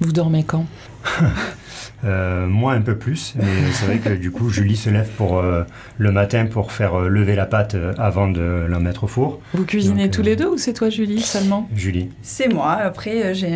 Vous 0.00 0.12
dormez 0.12 0.44
quand? 0.44 0.66
Euh, 2.04 2.48
moi 2.48 2.72
un 2.72 2.80
peu 2.80 2.96
plus, 2.96 3.34
mais 3.36 3.70
c'est 3.72 3.86
vrai 3.86 3.98
que 3.98 4.08
du 4.08 4.32
coup 4.32 4.50
Julie 4.50 4.76
se 4.76 4.90
lève 4.90 5.08
pour 5.16 5.38
euh, 5.38 5.62
le 5.98 6.10
matin 6.10 6.46
pour 6.46 6.72
faire 6.72 6.94
euh, 6.96 7.08
lever 7.08 7.36
la 7.36 7.46
pâte 7.46 7.76
avant 7.96 8.26
de 8.26 8.66
la 8.68 8.80
mettre 8.80 9.04
au 9.04 9.06
four. 9.06 9.40
Vous 9.54 9.64
cuisinez 9.64 10.10
tous 10.10 10.22
les 10.22 10.34
deux 10.34 10.48
ou 10.48 10.58
c'est 10.58 10.72
toi 10.72 10.90
Julie 10.90 11.20
seulement? 11.20 11.68
Julie. 11.76 12.10
C'est 12.22 12.48
moi. 12.48 12.72
Après 12.72 13.34
j'ai 13.34 13.52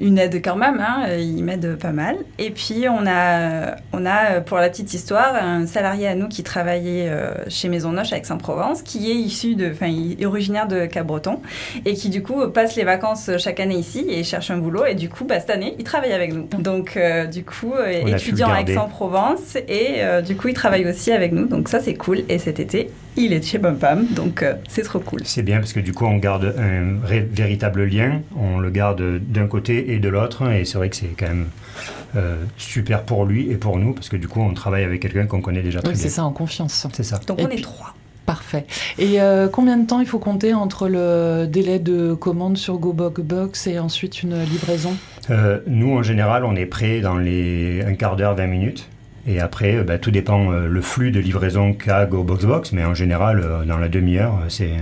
une 0.00 0.18
aide 0.18 0.40
quand 0.44 0.54
même, 0.54 0.78
hein, 0.80 1.08
il 1.18 1.42
m'aide 1.42 1.76
pas 1.76 1.90
mal. 1.90 2.16
Et 2.38 2.50
puis 2.50 2.84
on 2.88 3.04
a, 3.04 3.74
on 3.92 4.06
a 4.06 4.40
pour 4.40 4.58
la 4.58 4.68
petite 4.68 4.94
histoire 4.94 5.34
un 5.34 5.66
salarié 5.66 6.06
à 6.06 6.14
nous 6.14 6.28
qui 6.28 6.44
travaillait 6.44 7.10
chez 7.48 7.68
Maison 7.68 7.90
Noche 7.90 8.12
avec 8.12 8.26
Saint-Provence, 8.26 8.82
qui 8.82 9.10
est 9.10 9.16
issu 9.16 9.56
de, 9.56 9.72
enfin 9.72 9.92
originaire 10.24 10.68
de 10.68 10.86
Cap-Breton 10.86 11.40
et 11.84 11.94
qui 11.94 12.10
du 12.10 12.22
coup 12.22 12.48
passe 12.48 12.76
les 12.76 12.84
vacances 12.84 13.28
chaque 13.38 13.58
année 13.58 13.76
ici 13.76 14.06
et 14.08 14.22
cherche 14.22 14.52
un 14.52 14.58
boulot 14.58 14.86
et 14.86 14.94
du 14.94 15.08
coup 15.08 15.24
bah, 15.24 15.40
cette 15.40 15.50
année 15.50 15.74
il 15.78 15.84
travaille 15.84 16.12
avec 16.12 16.32
nous. 16.32 16.46
Donc 16.60 16.96
du 17.32 17.44
coup 17.44 17.71
étudiant 18.06 18.50
à 18.50 18.60
Aix-en-Provence 18.60 19.56
et 19.56 19.96
euh, 19.98 20.22
du 20.22 20.36
coup 20.36 20.48
il 20.48 20.54
travaille 20.54 20.86
aussi 20.86 21.12
avec 21.12 21.32
nous 21.32 21.46
donc 21.46 21.68
ça 21.68 21.80
c'est 21.80 21.94
cool 21.94 22.22
et 22.28 22.38
cet 22.38 22.60
été 22.60 22.90
il 23.16 23.32
est 23.32 23.44
chez 23.44 23.58
Pam 23.58 23.76
Pam 23.76 24.06
donc 24.06 24.42
euh, 24.42 24.54
c'est 24.68 24.82
trop 24.82 25.00
cool. 25.00 25.20
C'est 25.24 25.42
bien 25.42 25.58
parce 25.58 25.72
que 25.72 25.80
du 25.80 25.92
coup 25.92 26.06
on 26.06 26.16
garde 26.16 26.54
un 26.58 26.98
véritable 27.04 27.84
lien, 27.84 28.20
on 28.36 28.58
le 28.58 28.70
garde 28.70 29.02
d'un 29.18 29.46
côté 29.46 29.92
et 29.92 29.98
de 29.98 30.08
l'autre 30.08 30.50
et 30.50 30.64
c'est 30.64 30.78
vrai 30.78 30.88
que 30.88 30.96
c'est 30.96 31.14
quand 31.18 31.28
même 31.28 31.48
euh, 32.16 32.36
super 32.56 33.02
pour 33.02 33.24
lui 33.24 33.50
et 33.50 33.56
pour 33.56 33.78
nous 33.78 33.92
parce 33.92 34.08
que 34.08 34.16
du 34.16 34.28
coup 34.28 34.40
on 34.40 34.54
travaille 34.54 34.84
avec 34.84 35.00
quelqu'un 35.00 35.26
qu'on 35.26 35.40
connaît 35.40 35.62
déjà 35.62 35.80
très 35.80 35.92
bien. 35.92 36.00
C'est 36.00 36.08
ça 36.08 36.24
en 36.24 36.32
confiance. 36.32 36.86
C'est 36.92 37.02
ça. 37.02 37.20
Donc 37.26 37.40
on 37.40 37.48
est 37.48 37.62
trois. 37.62 37.94
Parfait. 38.24 38.66
Et 39.00 39.18
combien 39.52 39.76
de 39.76 39.86
temps 39.86 39.98
il 39.98 40.06
faut 40.06 40.20
compter 40.20 40.54
entre 40.54 40.88
le 40.88 41.46
délai 41.46 41.80
de 41.80 42.14
commande 42.14 42.56
sur 42.56 42.78
GoBox 42.78 43.66
et 43.66 43.80
ensuite 43.80 44.22
une 44.22 44.40
livraison? 44.44 44.96
Euh, 45.30 45.60
nous, 45.66 45.96
en 45.96 46.02
général, 46.02 46.44
on 46.44 46.56
est 46.56 46.66
prêt 46.66 47.00
dans 47.00 47.16
les 47.16 47.82
un 47.82 47.94
quart 47.94 48.16
d'heure, 48.16 48.34
20 48.34 48.46
minutes. 48.46 48.88
Et 49.26 49.40
après, 49.40 49.76
euh, 49.76 49.84
bah, 49.84 49.98
tout 49.98 50.10
dépend 50.10 50.50
euh, 50.50 50.66
le 50.66 50.80
flux 50.80 51.12
de 51.12 51.20
livraison 51.20 51.74
qu'a 51.74 52.06
GoBoxBox, 52.06 52.72
mais 52.72 52.84
en 52.84 52.94
général, 52.94 53.64
dans 53.66 53.78
la 53.78 53.88
demi-heure, 53.88 54.34
c'est 54.48 54.72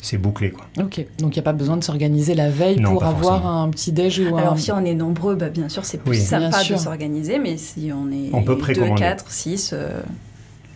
c'est 0.00 0.18
bouclé. 0.18 0.50
Quoi. 0.50 0.66
Ok, 0.82 1.02
donc 1.18 1.34
il 1.34 1.38
n'y 1.38 1.40
a 1.40 1.42
pas 1.42 1.54
besoin 1.54 1.78
de 1.78 1.84
s'organiser 1.84 2.34
la 2.34 2.50
veille 2.50 2.78
pour 2.78 3.04
avoir 3.04 3.46
un 3.46 3.70
petit 3.70 3.90
déj 3.90 4.20
ou 4.20 4.36
Alors 4.36 4.58
si 4.58 4.70
on 4.70 4.84
est 4.84 4.94
nombreux, 4.94 5.34
bah, 5.34 5.48
bien 5.48 5.70
sûr 5.70 5.86
c'est 5.86 5.96
plus 5.96 6.22
sympa 6.22 6.62
de 6.62 6.76
s'organiser, 6.76 7.38
mais 7.38 7.56
si 7.56 7.90
on 7.90 8.12
est 8.12 8.28
on 8.34 8.42
peut 8.42 8.54
2, 8.54 8.94
4, 8.96 9.30
6, 9.30 9.74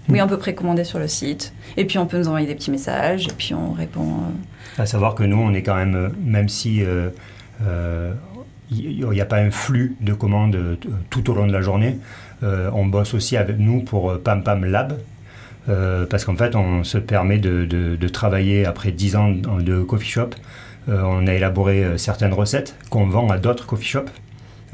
oui 0.09 0.23
on 0.23 0.29
peut 0.29 0.39
précommander 0.39 0.85
sur 0.85 0.99
le 0.99 1.09
site, 1.09 1.53
et 1.77 1.85
puis 1.85 1.99
on 1.99 2.07
peut 2.07 2.17
nous 2.17 2.29
envoyer 2.29 2.47
des 2.47 2.55
petits 2.55 2.71
messages, 2.71 3.27
et 3.27 3.33
puis 3.37 3.53
on 3.53 3.73
répond... 3.73 4.09
À 4.79 4.87
savoir 4.87 5.15
que 5.15 5.25
nous 5.25 5.37
on 5.37 5.53
est 5.53 5.63
quand 5.63 5.77
même, 5.77 6.11
même 6.25 6.49
si 6.49 6.83
il 8.71 9.09
n'y 9.09 9.21
a 9.21 9.25
pas 9.25 9.39
un 9.39 9.51
flux 9.51 9.97
de 10.01 10.13
commandes 10.13 10.57
euh, 10.57 10.77
tout 11.11 11.31
au 11.31 11.35
long 11.35 11.47
de 11.47 11.53
la 11.53 11.63
journée. 11.63 11.99
Euh, 12.43 12.71
on 12.73 12.87
bosse 12.87 13.15
aussi 13.15 13.37
avec 13.37 13.59
nous 13.59 13.81
pour 13.81 14.11
euh, 14.11 14.21
Pam 14.23 14.43
Pam 14.43 14.65
Lab, 14.65 14.99
parce 16.09 16.25
qu'en 16.25 16.35
fait, 16.35 16.57
on 16.57 16.83
se 16.83 16.97
permet 16.97 17.37
de, 17.37 18.09
travailler 18.09 18.65
après 18.65 18.91
10 18.91 19.17
ans 19.17 19.29
de 19.29 19.83
coffee 19.83 20.09
shop. 20.09 20.31
on 20.89 21.27
a 21.27 21.35
élaboré 21.35 21.99
certaines 21.99 22.33
recettes 22.33 22.75
qu'on 22.89 23.07
vend 23.07 23.29
à 23.29 23.37
d'autres 23.37 23.67
coffee 23.67 23.87
shops 23.87 24.11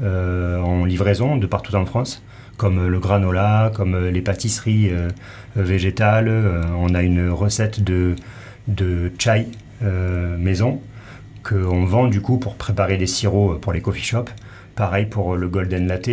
en 0.01 0.85
livraison 0.85 1.35
de 1.35 1.45
partout 1.47 1.75
en 1.75 1.85
France, 1.85 2.23
comme 2.55 2.87
le 2.87 2.97
granola, 2.99 3.73
comme 3.75 4.07
les 4.07 4.21
pâtisseries 4.21 4.89
végétales. 5.57 6.31
on 6.77 6.95
a 6.95 7.01
une 7.01 7.29
recette 7.29 7.83
de, 7.83 8.15
de 8.69 9.11
chai 9.19 9.49
maison 9.81 10.79
qu'on 11.47 11.85
vend 11.85 12.07
du 12.07 12.21
coup 12.21 12.37
pour 12.37 12.55
préparer 12.55 12.97
des 12.97 13.07
sirops 13.07 13.59
pour 13.59 13.73
les 13.73 13.81
coffee 13.81 14.03
shops. 14.03 14.31
Pareil 14.75 15.05
pour 15.05 15.35
le 15.35 15.47
Golden 15.47 15.87
Latte. 15.87 16.09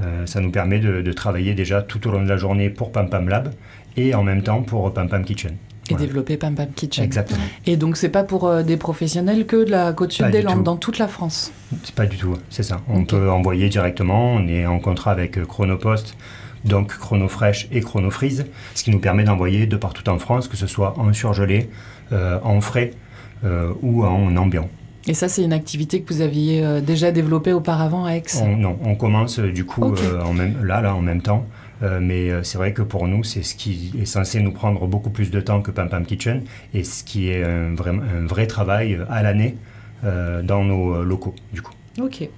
Euh, 0.00 0.24
ça 0.26 0.40
nous 0.40 0.50
permet 0.50 0.78
de, 0.78 1.12
travailler 1.12 1.54
déjà 1.54 1.82
tout 1.82 2.06
au 2.08 2.10
long 2.10 2.22
de 2.22 2.28
la 2.28 2.36
journée 2.36 2.70
pour 2.70 2.92
Pam 2.92 3.10
Pam 3.10 3.28
Lab 3.28 3.52
et 3.96 4.14
en 4.14 4.22
même 4.22 4.42
temps 4.42 4.62
pour 4.62 4.92
Pam 4.94 5.08
Pam 5.08 5.24
Kitchen. 5.24 5.56
Et 5.90 5.94
développer 5.94 6.36
Pam 6.36 6.54
Pam 6.54 6.68
Kitchen. 6.74 7.04
Exactement. 7.04 7.42
Et 7.66 7.76
donc 7.76 7.96
c'est 7.96 8.08
pas 8.08 8.24
pour 8.24 8.46
euh, 8.46 8.62
des 8.62 8.78
professionnels 8.78 9.44
que 9.46 9.64
de 9.64 9.70
la 9.70 9.92
côte 9.92 10.12
sud 10.12 10.30
des 10.30 10.40
Landes, 10.40 10.62
dans 10.62 10.76
toute 10.76 10.98
la 10.98 11.08
France? 11.08 11.52
C'est 11.82 11.94
pas 11.94 12.06
du 12.06 12.16
tout, 12.16 12.38
c'est 12.48 12.62
ça. 12.62 12.80
On 12.88 13.04
peut 13.04 13.30
envoyer 13.30 13.68
directement, 13.68 14.32
on 14.32 14.48
est 14.48 14.64
en 14.64 14.78
contrat 14.78 15.10
avec 15.10 15.36
euh, 15.36 15.44
Chronopost, 15.44 16.16
donc 16.64 16.96
Chronofresh 16.96 17.68
et 17.72 17.80
Chronofreeze, 17.80 18.46
ce 18.74 18.84
qui 18.84 18.90
nous 18.90 19.00
permet 19.00 19.24
d'envoyer 19.24 19.66
de 19.66 19.76
partout 19.76 20.08
en 20.08 20.18
France, 20.18 20.48
que 20.48 20.56
ce 20.56 20.66
soit 20.66 20.98
en 20.98 21.12
surgelé, 21.12 21.68
euh, 22.12 22.38
en 22.42 22.60
frais 22.60 22.92
euh, 22.92 22.96
ou 23.82 24.04
en 24.04 24.36
ambiant. 24.36 24.68
Et 25.08 25.14
ça, 25.14 25.28
c'est 25.28 25.42
une 25.42 25.52
activité 25.52 26.02
que 26.02 26.14
vous 26.14 26.20
aviez 26.20 26.64
euh, 26.64 26.80
déjà 26.80 27.10
développée 27.10 27.52
auparavant 27.52 28.04
à 28.04 28.12
Aix? 28.12 28.22
On, 28.40 28.56
non, 28.56 28.78
on 28.84 28.94
commence 28.94 29.40
euh, 29.40 29.50
du 29.50 29.64
coup 29.64 29.82
Ok. 29.82 29.98
euh, 30.00 30.22
en 30.22 30.32
même, 30.32 30.64
là, 30.64 30.80
là, 30.80 30.94
en 30.94 31.00
même 31.00 31.22
temps. 31.22 31.44
Euh, 31.82 31.98
mais 32.00 32.30
euh, 32.30 32.44
c'est 32.44 32.56
vrai 32.56 32.72
que 32.72 32.82
pour 32.82 33.08
nous, 33.08 33.24
c'est 33.24 33.42
ce 33.42 33.56
qui 33.56 33.92
est 34.00 34.04
censé 34.04 34.38
nous 34.40 34.52
prendre 34.52 34.86
beaucoup 34.86 35.10
plus 35.10 35.32
de 35.32 35.40
temps 35.40 35.60
que 35.60 35.72
Pam 35.72 35.88
Pam 35.88 36.06
Kitchen 36.06 36.42
et 36.72 36.84
ce 36.84 37.02
qui 37.02 37.30
est 37.30 37.42
un 37.42 37.74
vrai, 37.74 37.90
un 37.90 38.24
vrai 38.26 38.46
travail 38.46 38.94
euh, 38.94 39.04
à 39.10 39.24
l'année 39.24 39.56
euh, 40.04 40.40
dans 40.42 40.62
nos 40.62 40.94
euh, 40.94 41.04
locaux, 41.04 41.34
du 41.52 41.62
coup. 41.62 41.72
Ok. 42.00 42.28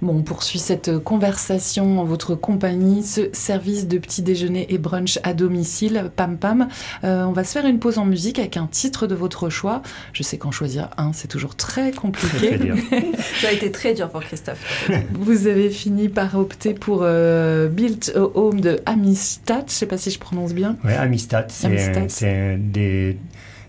Bon, 0.00 0.18
on 0.18 0.22
poursuit 0.22 0.60
cette 0.60 0.98
conversation 0.98 2.00
en 2.00 2.04
votre 2.04 2.36
compagnie, 2.36 3.02
ce 3.02 3.30
service 3.32 3.88
de 3.88 3.98
petit 3.98 4.22
déjeuner 4.22 4.72
et 4.72 4.78
brunch 4.78 5.18
à 5.24 5.34
domicile, 5.34 6.12
Pam 6.14 6.38
Pam. 6.38 6.68
Euh, 7.02 7.24
on 7.24 7.32
va 7.32 7.42
se 7.42 7.52
faire 7.52 7.66
une 7.66 7.80
pause 7.80 7.98
en 7.98 8.04
musique 8.04 8.38
avec 8.38 8.56
un 8.56 8.68
titre 8.68 9.08
de 9.08 9.16
votre 9.16 9.50
choix. 9.50 9.82
Je 10.12 10.22
sais 10.22 10.38
qu'en 10.38 10.52
choisir 10.52 10.90
un, 10.98 11.12
c'est 11.12 11.26
toujours 11.26 11.56
très 11.56 11.90
compliqué. 11.90 12.56
Très 12.56 12.58
bien. 12.58 12.76
Ça 13.40 13.48
a 13.48 13.52
été 13.52 13.72
très 13.72 13.92
dur 13.92 14.08
pour 14.08 14.20
Christophe. 14.20 14.88
Vous 15.14 15.48
avez 15.48 15.68
fini 15.68 16.08
par 16.08 16.38
opter 16.38 16.74
pour 16.74 17.00
euh, 17.02 17.68
Built 17.68 18.12
a 18.14 18.20
Home 18.38 18.60
de 18.60 18.78
Amistad. 18.86 19.64
Je 19.66 19.72
sais 19.72 19.86
pas 19.86 19.98
si 19.98 20.12
je 20.12 20.20
prononce 20.20 20.54
bien. 20.54 20.76
Ouais, 20.84 20.94
Amistad, 20.94 21.50
c'est 21.50 22.56
des, 22.56 23.18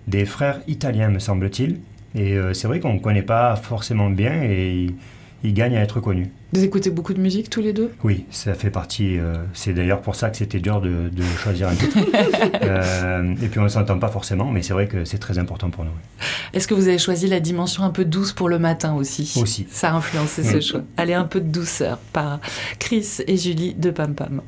des 0.07 0.25
frères 0.25 0.61
italiens, 0.67 1.09
me 1.09 1.19
semble-t-il. 1.19 1.79
Et 2.13 2.33
euh, 2.33 2.53
c'est 2.53 2.67
vrai 2.67 2.79
qu'on 2.79 2.93
ne 2.93 2.99
connaît 2.99 3.23
pas 3.23 3.55
forcément 3.55 4.11
bien 4.11 4.43
et 4.43 4.87
ils 5.43 5.53
gagnent 5.53 5.75
à 5.77 5.81
être 5.81 5.99
connus. 5.99 6.29
Vous 6.53 6.63
écoutez 6.63 6.89
beaucoup 6.89 7.13
de 7.13 7.21
musique 7.21 7.49
tous 7.49 7.61
les 7.61 7.73
deux? 7.73 7.91
Oui, 8.03 8.25
ça 8.31 8.53
fait 8.55 8.71
partie. 8.71 9.17
euh, 9.19 9.35
c'est 9.53 9.73
d'ailleurs 9.73 10.01
pour 10.01 10.15
ça 10.15 10.29
que 10.29 10.37
c'était 10.37 10.59
dur 10.59 10.81
de, 10.81 11.09
de 11.09 11.23
choisir 11.37 11.69
un 11.69 11.75
titre. 11.75 11.97
Euh, 12.61 13.33
et 13.41 13.47
puis 13.47 13.59
on 13.59 13.63
ne 13.63 13.69
s'entend 13.69 13.97
pas 13.99 14.09
forcément, 14.09 14.51
mais 14.51 14.61
c'est 14.61 14.73
vrai 14.73 14.87
que 14.87 15.05
c'est 15.05 15.17
très 15.17 15.37
important 15.39 15.69
pour 15.69 15.85
nous. 15.85 15.91
Est-ce 16.53 16.67
que 16.67 16.73
vous 16.73 16.87
avez 16.87 16.97
choisi 16.97 17.27
la 17.27 17.39
dimension 17.39 17.83
un 17.83 17.89
peu 17.89 18.05
douce 18.05 18.33
pour 18.33 18.49
le 18.49 18.59
matin 18.59 18.93
aussi? 18.95 19.33
Aussi. 19.41 19.65
Ça 19.69 19.91
a 19.91 19.95
influencé 19.95 20.43
ce 20.43 20.59
choix. 20.59 20.81
Allez, 20.97 21.13
un 21.13 21.23
peu 21.23 21.39
de 21.41 21.47
douceur 21.47 21.97
par 22.13 22.39
Chris 22.79 23.07
et 23.27 23.37
Julie 23.37 23.73
de 23.73 23.91
Pam 23.91 24.13
Pam. 24.13 24.41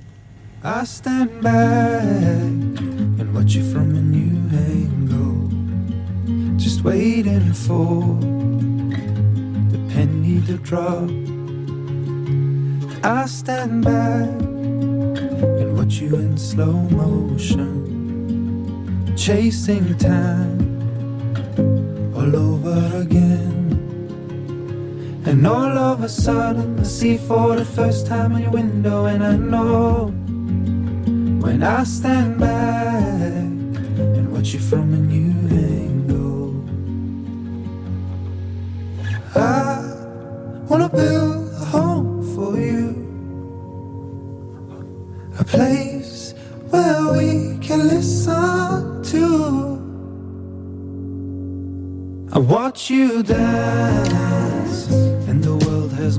I 0.64 0.86
stand 0.86 1.30
back 1.42 2.04
and 3.20 3.34
watch 3.34 3.56
you 3.56 3.64
from 3.72 3.96
a 3.96 4.02
new 4.02 4.38
angle, 4.54 5.50
just 6.60 6.84
waiting 6.84 7.52
for 7.54 8.18
drop. 10.58 11.10
I 13.04 13.26
stand 13.26 13.84
back 13.84 14.30
and 15.60 15.78
watch 15.78 15.96
you 15.96 16.16
in 16.16 16.38
slow 16.38 16.74
motion, 16.74 17.74
chasing 19.16 19.98
time 19.98 20.60
all 22.16 22.36
over 22.36 22.98
again. 22.98 23.50
And 25.26 25.48
all 25.48 25.78
of 25.78 26.04
a 26.04 26.10
sudden, 26.10 26.80
I 26.80 26.84
see 26.84 27.18
for 27.18 27.56
the 27.56 27.66
first 27.66 28.08
time 28.08 28.34
on 28.34 28.42
your 28.42 28.52
window, 28.52 29.06
and 29.06 29.24
I 29.24 29.36
know 29.36 30.14
when 31.44 31.64
I 31.64 31.84
stand 31.84 32.40
back 32.40 33.34
and 34.16 34.32
watch 34.32 34.54
you 34.54 34.60
from 34.60 34.94
a 34.94 34.98
new. 34.98 35.61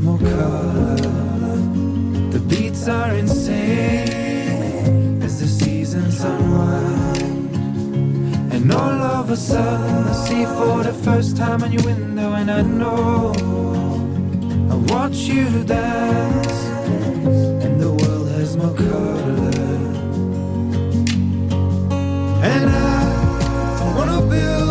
More 0.02 0.18
color. 0.18 0.97
The 2.32 2.40
beats 2.49 2.88
are 2.88 3.14
insane 3.14 4.02
as 5.23 5.38
the 5.40 5.47
seasons 5.47 6.25
unwind. 6.25 7.54
And 8.52 8.73
all 8.73 9.02
of 9.18 9.30
a 9.30 9.37
sudden, 9.37 10.09
I 10.09 10.12
see 10.26 10.44
for 10.44 10.82
the 10.82 10.92
first 10.92 11.37
time 11.37 11.62
on 11.62 11.73
your 11.73 11.85
window, 11.85 12.32
and 12.32 12.50
I 12.50 12.62
know 12.62 13.32
I 14.71 14.75
watch 14.92 15.16
you 15.16 15.62
dance, 15.64 16.64
and 17.64 17.80
the 17.80 17.92
world 17.92 18.28
has 18.30 18.56
more 18.56 18.75
color. 18.75 19.50
And 22.52 22.71
I 22.71 23.94
wanna 23.97 24.21
build 24.26 24.62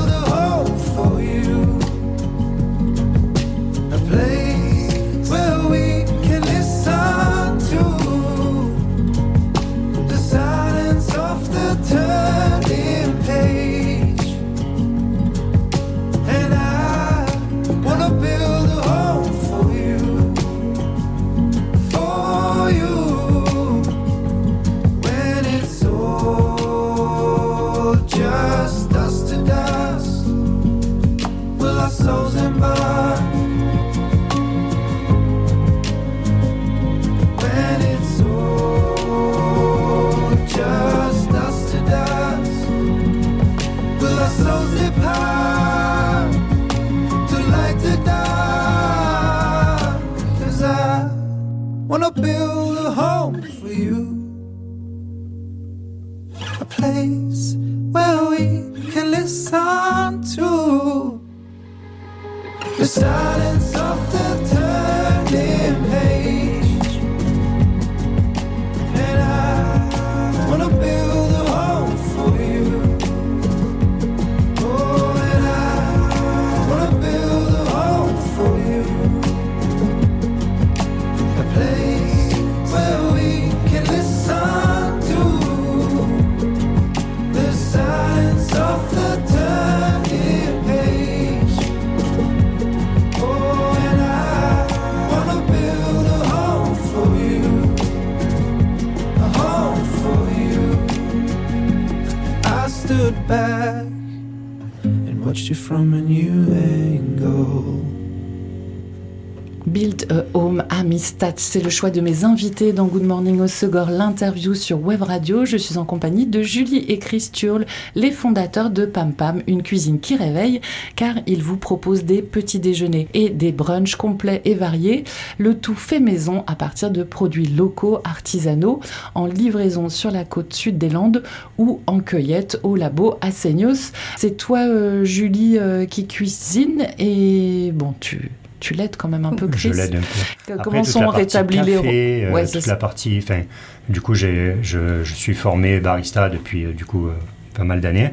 C'est 111.37 111.63
le 111.63 111.69
choix 111.69 111.91
de 111.91 112.01
mes 112.01 112.23
invités 112.23 112.73
dans 112.73 112.87
Good 112.87 113.03
Morning 113.03 113.41
au 113.41 113.47
Segor, 113.47 113.91
l'interview 113.91 114.55
sur 114.55 114.83
Web 114.83 115.03
Radio. 115.03 115.45
Je 115.45 115.55
suis 115.55 115.77
en 115.77 115.85
compagnie 115.85 116.25
de 116.25 116.41
Julie 116.41 116.83
et 116.87 116.97
Chris 116.97 117.29
Turle, 117.31 117.67
les 117.93 118.09
fondateurs 118.09 118.71
de 118.71 118.87
Pam 118.87 119.13
Pam, 119.13 119.43
une 119.45 119.61
cuisine 119.61 119.99
qui 119.99 120.15
réveille, 120.15 120.61
car 120.95 121.13
ils 121.27 121.43
vous 121.43 121.57
proposent 121.57 122.05
des 122.05 122.23
petits 122.23 122.59
déjeuners 122.59 123.07
et 123.13 123.29
des 123.29 123.51
brunchs 123.51 123.97
complets 123.97 124.41
et 124.45 124.55
variés, 124.55 125.03
le 125.37 125.55
tout 125.59 125.75
fait 125.75 125.99
maison 125.99 126.43
à 126.47 126.55
partir 126.55 126.89
de 126.89 127.03
produits 127.03 127.45
locaux, 127.45 127.99
artisanaux, 128.03 128.79
en 129.13 129.27
livraison 129.27 129.89
sur 129.89 130.09
la 130.09 130.25
côte 130.25 130.53
sud 130.53 130.79
des 130.79 130.89
Landes 130.89 131.21
ou 131.59 131.81
en 131.85 131.99
cueillette 131.99 132.59
au 132.63 132.75
labo 132.75 133.17
à. 133.21 133.29
C'est 133.31 134.37
toi, 134.37 134.59
euh, 134.61 135.03
Julie, 135.03 135.59
euh, 135.59 135.85
qui 135.85 136.07
cuisine 136.07 136.87
et 136.97 137.71
bon, 137.75 137.93
tu 137.99 138.31
tu 138.61 138.73
l'aides 138.73 138.95
quand 138.95 139.09
même 139.09 139.25
un 139.25 139.31
peu, 139.31 139.47
Chris. 139.47 139.71
Je 139.73 139.73
l'aide 139.73 139.95
un 139.95 140.53
peu. 140.53 140.57
Comment 140.63 140.85
sont 140.85 141.07
rétablis 141.09 141.61
les 141.61 142.23
euh, 142.25 142.31
Ouais, 142.31 142.47
toute 142.47 142.67
la 142.67 142.77
partie. 142.77 143.19
Enfin, 143.21 143.41
du 143.89 143.99
coup, 143.99 144.13
j'ai, 144.13 144.55
je, 144.61 145.03
je 145.03 145.13
suis 145.13 145.33
formé 145.33 145.81
barista 145.81 146.29
depuis 146.29 146.63
euh, 146.65 146.71
du 146.71 146.85
coup 146.85 147.07
euh, 147.07 147.13
pas 147.53 147.65
mal 147.65 147.81
d'années. 147.81 148.11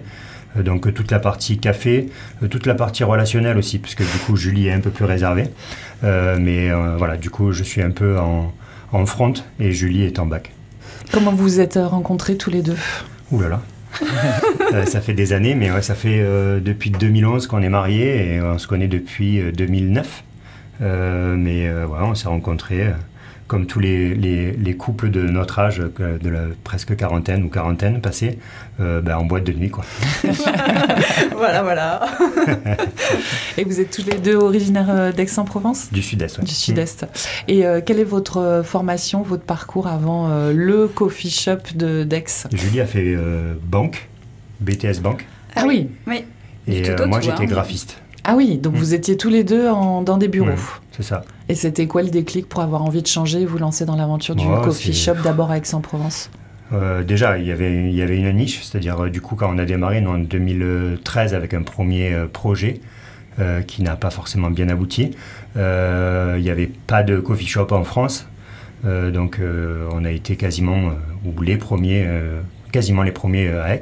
Euh, 0.57 0.62
Donc 0.62 0.93
toute 0.95 1.11
la 1.11 1.19
partie 1.21 1.59
café, 1.59 2.09
toute 2.50 2.67
la 2.67 2.75
partie 2.75 3.05
relationnelle 3.05 3.59
aussi, 3.59 3.78
parce 3.78 3.95
que 3.95 4.02
du 4.02 4.19
coup 4.26 4.37
Julie 4.37 4.69
est 4.69 4.73
un 4.73 4.81
peu 4.81 4.90
plus 4.90 5.05
réservée. 5.05 5.45
Euh, 6.05 6.38
mais 6.40 6.71
euh, 6.71 6.97
voilà, 6.97 7.17
du 7.17 7.31
coup 7.31 7.52
je 7.52 7.62
suis 7.62 7.83
un 7.83 7.90
peu 7.90 8.19
en, 8.19 8.52
en 8.93 9.07
front 9.07 9.35
et 9.61 9.73
Julie 9.73 10.05
est 10.05 10.19
en 10.19 10.26
bac. 10.26 10.50
Comment 11.12 11.31
vous 11.31 11.43
vous 11.45 11.61
êtes 11.61 11.78
rencontrés 11.81 12.37
tous 12.37 12.50
les 12.50 12.62
deux? 12.62 12.76
Ouh 13.31 13.40
là 13.40 13.49
là. 13.49 13.62
Euh, 14.75 14.85
ça 14.85 15.00
fait 15.00 15.14
des 15.14 15.33
années, 15.33 15.55
mais 15.55 15.71
ouais, 15.71 15.81
ça 15.81 15.95
fait 15.95 16.23
depuis 16.61 16.90
2011 16.90 17.47
qu'on 17.47 17.62
est 17.62 17.71
mariés 17.71 18.35
et 18.35 18.40
on 18.43 18.59
se 18.59 18.67
connaît 18.67 18.87
depuis 18.87 19.40
euh, 19.40 19.50
2009. 19.50 20.25
Euh, 20.80 21.35
mais 21.37 21.66
euh, 21.68 21.85
voilà, 21.87 22.04
on 22.06 22.14
s'est 22.14 22.28
rencontrés 22.28 22.82
euh, 22.88 22.92
comme 23.49 23.66
tous 23.66 23.80
les, 23.80 24.14
les- 24.14 24.52
les 24.52 24.76
couples 24.76 25.11
de 25.11 25.23
notre 25.23 25.58
âge, 25.58 25.80
euh, 26.00 26.18
de 26.18 26.28
la 26.28 26.42
presque 26.64 26.94
quarantaine 26.97 27.42
ou 27.44 27.49
quarantaine 27.49 28.00
passée, 28.02 28.38
euh, 28.78 29.00
ben, 29.00 29.16
en 29.16 29.25
boîte 29.25 29.44
de 29.44 29.52
nuit. 29.52 29.70
Quoi. 29.70 29.85
voilà, 31.37 31.62
voilà. 31.62 32.06
Et 33.56 33.64
vous 33.64 33.80
êtes 33.80 33.90
tous 33.90 34.04
les 34.04 34.18
deux 34.18 34.35
originaires 34.37 35.12
d'Aix-en-Provence? 35.14 35.88
Du 35.92 36.02
sud-est. 36.02 36.38
ouais. 36.38 36.44
Du 36.44 36.52
sud-est. 36.52 37.06
Et 37.49 37.66
euh, 37.66 37.80
quelle 37.85 37.99
est 38.00 38.04
votre 38.04 38.62
formation, 38.64 39.23
votre 39.23 39.44
parcours 39.44 39.87
avant 39.87 40.30
euh, 40.30 40.52
le 40.52 40.87
coffee 40.87 41.30
shop 41.30 41.75
de 41.75 42.04
d'Aix? 42.04 42.47
Julie 42.52 42.80
a 42.80 42.87
fait 42.87 43.14
euh, 43.16 43.54
banque, 43.62 44.08
BTS 44.61 45.00
banque, 45.02 45.26
Ah 45.56 45.64
oui, 45.66 45.88
Oui. 46.06 46.25
et 46.66 46.82
tout 46.82 47.02
euh, 47.02 47.06
moi 47.06 47.20
j'étais 47.20 47.42
hein. 47.42 47.47
graphiste. 47.47 48.00
Ah 48.30 48.37
oui, 48.37 48.58
donc 48.58 48.75
Mm. 48.75 48.76
vous 48.76 48.94
étiez 48.94 49.16
tous 49.16 49.30
les 49.30 49.42
deux 49.42 49.68
en- 49.68 50.02
dans 50.02 50.18
des 50.18 50.28
bureaux. 50.28 50.50
C'est 50.97 51.02
ça. 51.02 51.25
Et 51.49 51.54
c'était 51.54 51.87
quoi 51.87 52.02
le 52.02 52.11
déclic 52.11 52.49
pour 52.49 52.61
avoir 52.61 52.82
envie 52.82 53.00
de 53.02 53.06
changer 53.06 53.40
et 53.40 53.47
vous 53.47 53.58
lancer 53.58 53.85
dans 53.87 53.97
l'aventure 53.97 54.35
du 54.37 54.44
Oh, 54.47 54.61
coffee 54.62 54.92
shop 54.92 55.14
d'abord 55.25 55.50
à 55.50 55.56
Aix-en-Provence? 55.56 56.30
Euh, 56.75 57.02
déjà, 57.02 57.38
il 57.38 57.47
y 57.47 57.52
avait, 57.52 57.73
il 57.88 57.94
y 57.94 58.02
avait 58.02 58.18
une 58.18 58.30
niche, 58.37 58.62
c'est-à-dire 58.62 59.04
euh, 59.04 59.08
du 59.08 59.23
coup 59.23 59.35
quand 59.37 59.50
on 59.50 59.56
a 59.58 59.64
démarré 59.64 60.02
nous, 60.02 60.11
en 60.11 60.18
2013 60.18 61.32
avec 61.35 61.54
un 61.54 61.62
premier 61.62 62.12
euh, 62.12 62.26
projet 62.26 62.80
qui 63.68 63.85
n'a 63.85 63.94
pas 63.94 64.11
forcément 64.11 64.50
bien 64.50 64.68
abouti, 64.68 65.12
il 65.54 65.61
n'y 66.42 66.50
avait 66.50 66.66
pas 66.88 67.04
de 67.04 67.20
coffee 67.20 67.47
shop 67.47 67.68
en 67.70 67.85
France, 67.85 68.26
donc 68.85 69.38
on 69.92 70.04
a 70.04 70.11
été 70.11 70.35
quasiment 70.35 70.90
ou 71.25 71.40
les 71.42 71.56
premiers, 71.56 72.04
quasiment 72.73 73.04
les 73.04 73.12
premiers 73.12 73.47
à 73.50 73.76
Aix. 73.76 73.80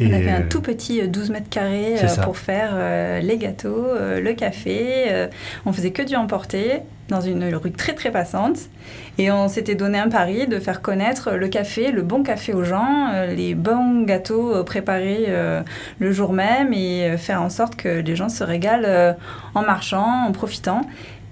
Euh, 0.00 0.06
On 0.08 0.12
avait 0.12 0.30
un 0.30 0.40
euh, 0.42 0.48
tout 0.48 0.60
petit 0.60 1.00
euh, 1.00 1.06
12 1.06 1.30
mètres 1.30 1.48
carrés 1.50 1.96
euh, 2.02 2.22
pour 2.22 2.36
faire 2.38 2.70
euh, 2.74 3.20
les 3.20 3.36
gâteaux, 3.36 3.86
euh, 3.88 4.20
le 4.20 4.32
café. 4.34 5.06
euh, 5.08 5.26
on 5.66 5.72
faisait 5.72 5.90
que 5.90 6.02
du 6.02 6.14
emporter 6.14 6.80
dans 7.08 7.20
une 7.22 7.42
rue 7.54 7.72
très 7.72 7.94
très 7.94 8.10
passante. 8.10 8.58
Et 9.16 9.30
on 9.32 9.48
s'était 9.48 9.74
donné 9.74 9.98
un 9.98 10.08
pari 10.08 10.46
de 10.46 10.58
faire 10.60 10.82
connaître 10.82 11.32
le 11.32 11.48
café, 11.48 11.90
le 11.90 12.02
bon 12.02 12.22
café 12.22 12.52
aux 12.52 12.64
gens, 12.64 13.08
euh, 13.14 13.34
les 13.34 13.54
bons 13.54 14.02
gâteaux 14.02 14.54
euh, 14.54 14.62
préparés 14.62 15.24
euh, 15.28 15.62
le 15.98 16.12
jour 16.12 16.32
même 16.32 16.72
et 16.72 17.04
euh, 17.10 17.16
faire 17.16 17.42
en 17.42 17.50
sorte 17.50 17.74
que 17.76 17.88
les 18.00 18.14
gens 18.14 18.28
se 18.28 18.44
régalent 18.44 18.84
euh, 18.86 19.12
en 19.54 19.62
marchant, 19.62 20.26
en 20.28 20.32
profitant. 20.32 20.82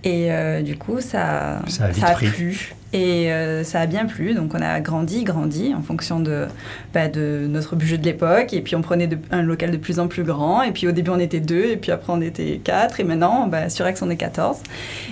Et 0.03 0.33
euh, 0.33 0.63
du 0.63 0.77
coup, 0.79 1.01
ça, 1.01 1.61
Ça 1.69 1.85
a 1.85 1.89
vite 1.91 2.05
pris. 2.15 2.29
plu. 2.29 2.75
Et 2.99 3.31
euh, 3.31 3.63
ça 3.63 3.81
a 3.81 3.87
bien 3.87 4.07
plu. 4.07 4.33
Donc, 4.33 4.55
on 4.55 4.61
a 4.63 4.81
grandi, 4.81 5.23
grandi 5.23 5.75
en 5.77 5.83
fonction 5.83 6.19
de, 6.19 6.47
bah, 6.95 7.09
de 7.09 7.47
notre 7.47 7.77
budget 7.77 7.99
de 7.99 8.05
l'époque. 8.05 8.55
Et 8.55 8.63
puis, 8.63 8.75
on 8.75 8.81
prenait 8.81 9.07
de- 9.07 9.19
un 9.31 9.43
local 9.43 9.71
de 9.71 9.77
plus 9.77 9.99
en 10.01 10.09
plus 10.09 10.23
grand. 10.25 10.63
Et 10.63 10.73
puis, 10.73 10.89
au 10.89 10.93
début, 10.93 11.11
on 11.11 11.19
était 11.19 11.41
deux. 11.41 11.67
Et 11.67 11.77
puis, 11.77 11.93
après, 11.93 12.11
on 12.15 12.23
était 12.23 12.59
quatre. 12.65 12.99
Et 12.99 13.05
maintenant, 13.05 13.49
bah, 13.49 13.69
sur 13.69 13.87
Aix, 13.87 13.95
on 14.01 14.09
est 14.09 14.17
14. 14.17 14.59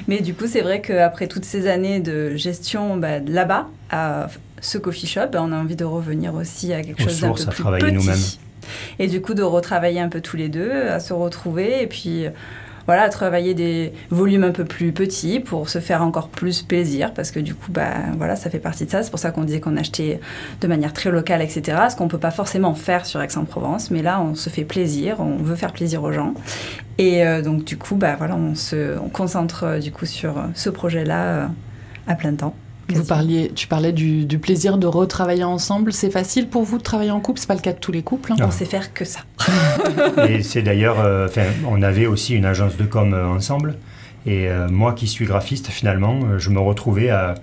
Mais 0.08 0.20
du 0.22 0.32
coup, 0.32 0.46
c'est 0.46 0.62
vrai 0.62 0.80
qu'après 0.80 1.26
toutes 1.26 1.44
ces 1.44 1.66
années 1.68 2.00
de 2.00 2.34
gestion 2.36 2.96
bah, 2.96 3.18
là-bas, 3.18 3.66
à 3.90 4.28
ce 4.62 4.78
coffee 4.78 5.06
shop, 5.06 5.26
bah, 5.32 5.40
on 5.42 5.52
a 5.52 5.56
envie 5.56 5.76
de 5.76 5.84
revenir 5.84 6.34
aussi 6.34 6.72
à 6.72 6.80
quelque 6.82 7.02
Aux 7.02 7.08
chose 7.08 7.20
d'un 7.20 7.32
peu 7.32 7.42
à 7.42 7.46
plus 7.48 7.62
travailler 7.62 7.84
petit. 7.84 7.94
nous-mêmes. 7.96 8.18
Et 8.98 9.08
du 9.08 9.20
coup, 9.20 9.34
de 9.34 9.42
retravailler 9.42 10.00
un 10.00 10.08
peu 10.08 10.22
tous 10.22 10.38
les 10.38 10.48
deux, 10.48 10.72
à 10.72 11.00
se 11.00 11.12
retrouver. 11.12 11.82
Et 11.82 11.86
puis, 11.86 12.24
voilà, 12.86 13.08
travailler 13.08 13.54
des 13.54 13.92
volumes 14.10 14.44
un 14.44 14.50
peu 14.50 14.64
plus 14.64 14.92
petits 14.92 15.40
pour 15.40 15.68
se 15.68 15.78
faire 15.78 16.02
encore 16.02 16.28
plus 16.28 16.62
plaisir. 16.62 17.12
Parce 17.14 17.30
que 17.30 17.40
du 17.40 17.54
coup, 17.54 17.70
bah, 17.70 17.92
voilà, 18.16 18.36
ça 18.36 18.50
fait 18.50 18.58
partie 18.58 18.86
de 18.86 18.90
ça. 18.90 19.02
C'est 19.02 19.10
pour 19.10 19.18
ça 19.18 19.30
qu'on 19.30 19.44
disait 19.44 19.60
qu'on 19.60 19.76
achetait 19.76 20.20
de 20.60 20.66
manière 20.66 20.92
très 20.92 21.10
locale, 21.10 21.42
etc. 21.42 21.78
Ce 21.90 21.96
qu'on 21.96 22.08
peut 22.08 22.18
pas 22.18 22.30
forcément 22.30 22.74
faire 22.74 23.06
sur 23.06 23.20
Aix-en-Provence. 23.20 23.90
Mais 23.90 24.02
là, 24.02 24.20
on 24.20 24.34
se 24.34 24.50
fait 24.50 24.64
plaisir. 24.64 25.16
On 25.20 25.36
veut 25.36 25.56
faire 25.56 25.72
plaisir 25.72 26.02
aux 26.02 26.12
gens. 26.12 26.34
Et 26.98 27.26
euh, 27.26 27.42
donc, 27.42 27.64
du 27.64 27.76
coup, 27.76 27.96
bah, 27.96 28.16
voilà, 28.16 28.36
on 28.36 28.54
se 28.54 28.98
on 28.98 29.08
concentre 29.08 29.78
du 29.80 29.92
coup 29.92 30.06
sur 30.06 30.34
ce 30.54 30.70
projet-là 30.70 31.24
euh, 31.24 31.46
à 32.06 32.14
plein 32.14 32.34
temps. 32.34 32.54
Vous 32.88 33.04
parliez, 33.04 33.50
tu 33.54 33.66
parlais 33.66 33.92
du, 33.92 34.24
du 34.26 34.38
plaisir 34.38 34.76
de 34.78 34.86
retravailler 34.86 35.44
ensemble. 35.44 35.92
C'est 35.92 36.10
facile 36.10 36.48
pour 36.48 36.62
vous 36.64 36.78
de 36.78 36.82
travailler 36.82 37.10
en 37.10 37.20
couple? 37.20 37.40
C'est 37.40 37.46
pas 37.48 37.54
le 37.54 37.60
cas 37.60 37.72
de 37.72 37.78
tous 37.78 37.92
les 37.92 38.02
couples. 38.02 38.32
hein? 38.32 38.36
On 38.42 38.50
sait 38.50 38.64
faire 38.66 38.92
que 38.92 39.04
ça. 39.04 39.20
Et 40.28 40.42
c'est 40.42 40.62
d'ailleurs, 40.62 41.00
euh, 41.00 41.26
enfin, 41.28 41.44
on 41.68 41.82
avait 41.82 42.06
aussi 42.06 42.34
une 42.34 42.44
agence 42.44 42.76
de 42.76 42.84
com 42.84 43.14
euh, 43.14 43.26
ensemble. 43.26 43.76
Et 44.26 44.48
euh, 44.48 44.68
moi 44.68 44.92
qui 44.94 45.06
suis 45.06 45.26
graphiste, 45.26 45.68
finalement, 45.68 46.20
euh, 46.24 46.38
je 46.38 46.50
me 46.50 46.58
retrouvais 46.60 47.10
à, 47.10 47.34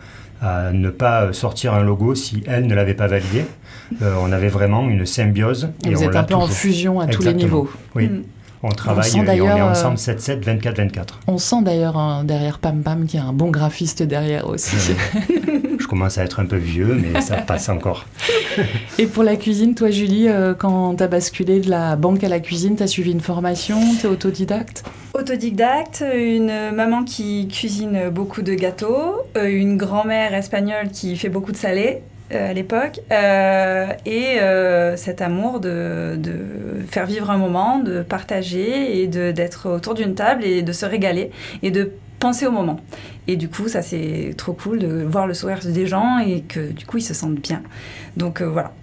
à 0.42 0.72
ne 0.72 0.90
pas 0.90 1.32
sortir 1.34 1.74
un 1.74 1.84
logo 1.84 2.16
si 2.16 2.44
elle 2.48 2.66
ne 2.68 2.74
l'avait 2.76 2.94
pas 2.96 3.08
validé. 3.08 3.46
Euh, 4.02 4.16
on 4.22 4.32
avait 4.32 4.48
vraiment 4.50 4.88
une 4.90 5.06
symbiose. 5.06 5.70
Et 5.86 5.94
vous 5.94 6.04
on 6.04 6.10
êtes 6.10 6.16
un 6.16 6.24
peu 6.24 6.34
en 6.36 6.48
fusion 6.48 7.00
à 7.00 7.08
tous 7.08 7.24
les 7.24 7.34
niveaux. 7.34 7.70
Oui, 7.96 8.08
Mm. 8.08 8.24
On 8.63 8.69
travaille 8.69 9.10
sent 9.10 9.17
et 9.17 9.21
on 9.21 9.24
d'ailleurs, 9.24 9.58
est 9.58 9.62
euh, 9.62 9.71
ensemble 9.71 9.97
7-7, 9.97 10.43
24-24. 10.43 11.06
On 11.28 11.38
sent 11.38 11.63
d'ailleurs 11.63 11.97
hein, 11.97 12.24
derrière 12.24 12.60
Pam 12.60 12.82
Pam 12.84 13.06
qu'il 13.06 13.19
y 13.19 13.24
a 13.24 13.26
un 13.26 13.34
bon 13.34 13.50
graphiste 13.50 14.04
derrière 14.04 14.47
aussi. 14.47 14.76
Je 15.80 15.88
commence 15.88 16.17
à 16.17 16.24
être 16.24 16.39
un 16.39 16.45
peu 16.45 16.58
vieux, 16.58 16.95
mais 16.95 17.21
ça 17.21 17.38
passe 17.47 17.69
encore. 17.69 18.06
Et 19.00 19.08
pour 19.08 19.24
la 19.24 19.36
cuisine, 19.36 19.74
toi 19.74 19.89
Julie, 19.89 20.28
euh, 20.28 20.54
quand 20.54 20.95
t'as 20.95 21.08
basculé 21.08 21.60
de 21.60 21.69
la 21.69 21.95
banque 21.95 22.24
à 22.24 22.30
la 22.30 22.39
cuisine, 22.39 22.76
t'as 22.76 22.88
suivi 22.88 23.12
une 23.12 23.21
formation, 23.21 23.80
t'es 24.00 24.08
autodidacte? 24.08 24.84
Autodidacte, 25.13 26.04
une 26.15 26.71
maman 26.71 27.04
qui 27.04 27.47
cuisine 27.47 28.10
beaucoup 28.10 28.41
de 28.41 28.54
gâteaux, 28.54 29.24
euh, 29.38 29.47
une 29.50 29.78
grand-mère 29.78 30.34
espagnole 30.34 30.89
qui 30.91 31.17
fait 31.17 31.30
beaucoup 31.30 31.52
de 31.52 31.58
salé 31.58 32.04
à 32.38 32.54
l'époque, 32.54 33.00
euh, 33.12 33.88
et 34.06 34.39
euh, 34.39 34.96
cet 34.98 35.22
amour 35.22 35.60
de, 35.60 36.20
faire 36.88 37.06
vivre 37.06 37.30
un 37.30 37.38
moment, 37.38 37.80
de 37.80 38.02
partager 38.02 39.02
et 39.02 39.08
d'être 39.08 39.70
autour 39.70 39.94
d'une 39.94 40.15
table 40.15 40.44
et 40.44 40.62
de 40.62 40.72
se 40.72 40.86
régaler 40.86 41.32
et 41.63 41.72
de 41.72 41.91
penser 42.20 42.46
au 42.46 42.52
moment. 42.52 42.80
Et 43.28 43.36
du 43.36 43.50
coup, 43.50 43.67
ça 43.67 43.82
c'est 43.82 44.34
trop 44.38 44.54
cool 44.54 44.80
de 44.80 45.04
voir 45.04 45.28
le 45.28 45.34
sourire 45.34 45.60
des 45.63 45.88
gens 45.88 46.20
et 46.20 46.41
que 46.41 46.72
du 46.72 46.86
coup 46.86 46.98
ils 46.98 47.04
se 47.04 47.13
sentent 47.13 47.41
bien. 47.41 47.63
Donc 48.15 48.41
euh, 48.41 48.46
voilà. 48.46 48.74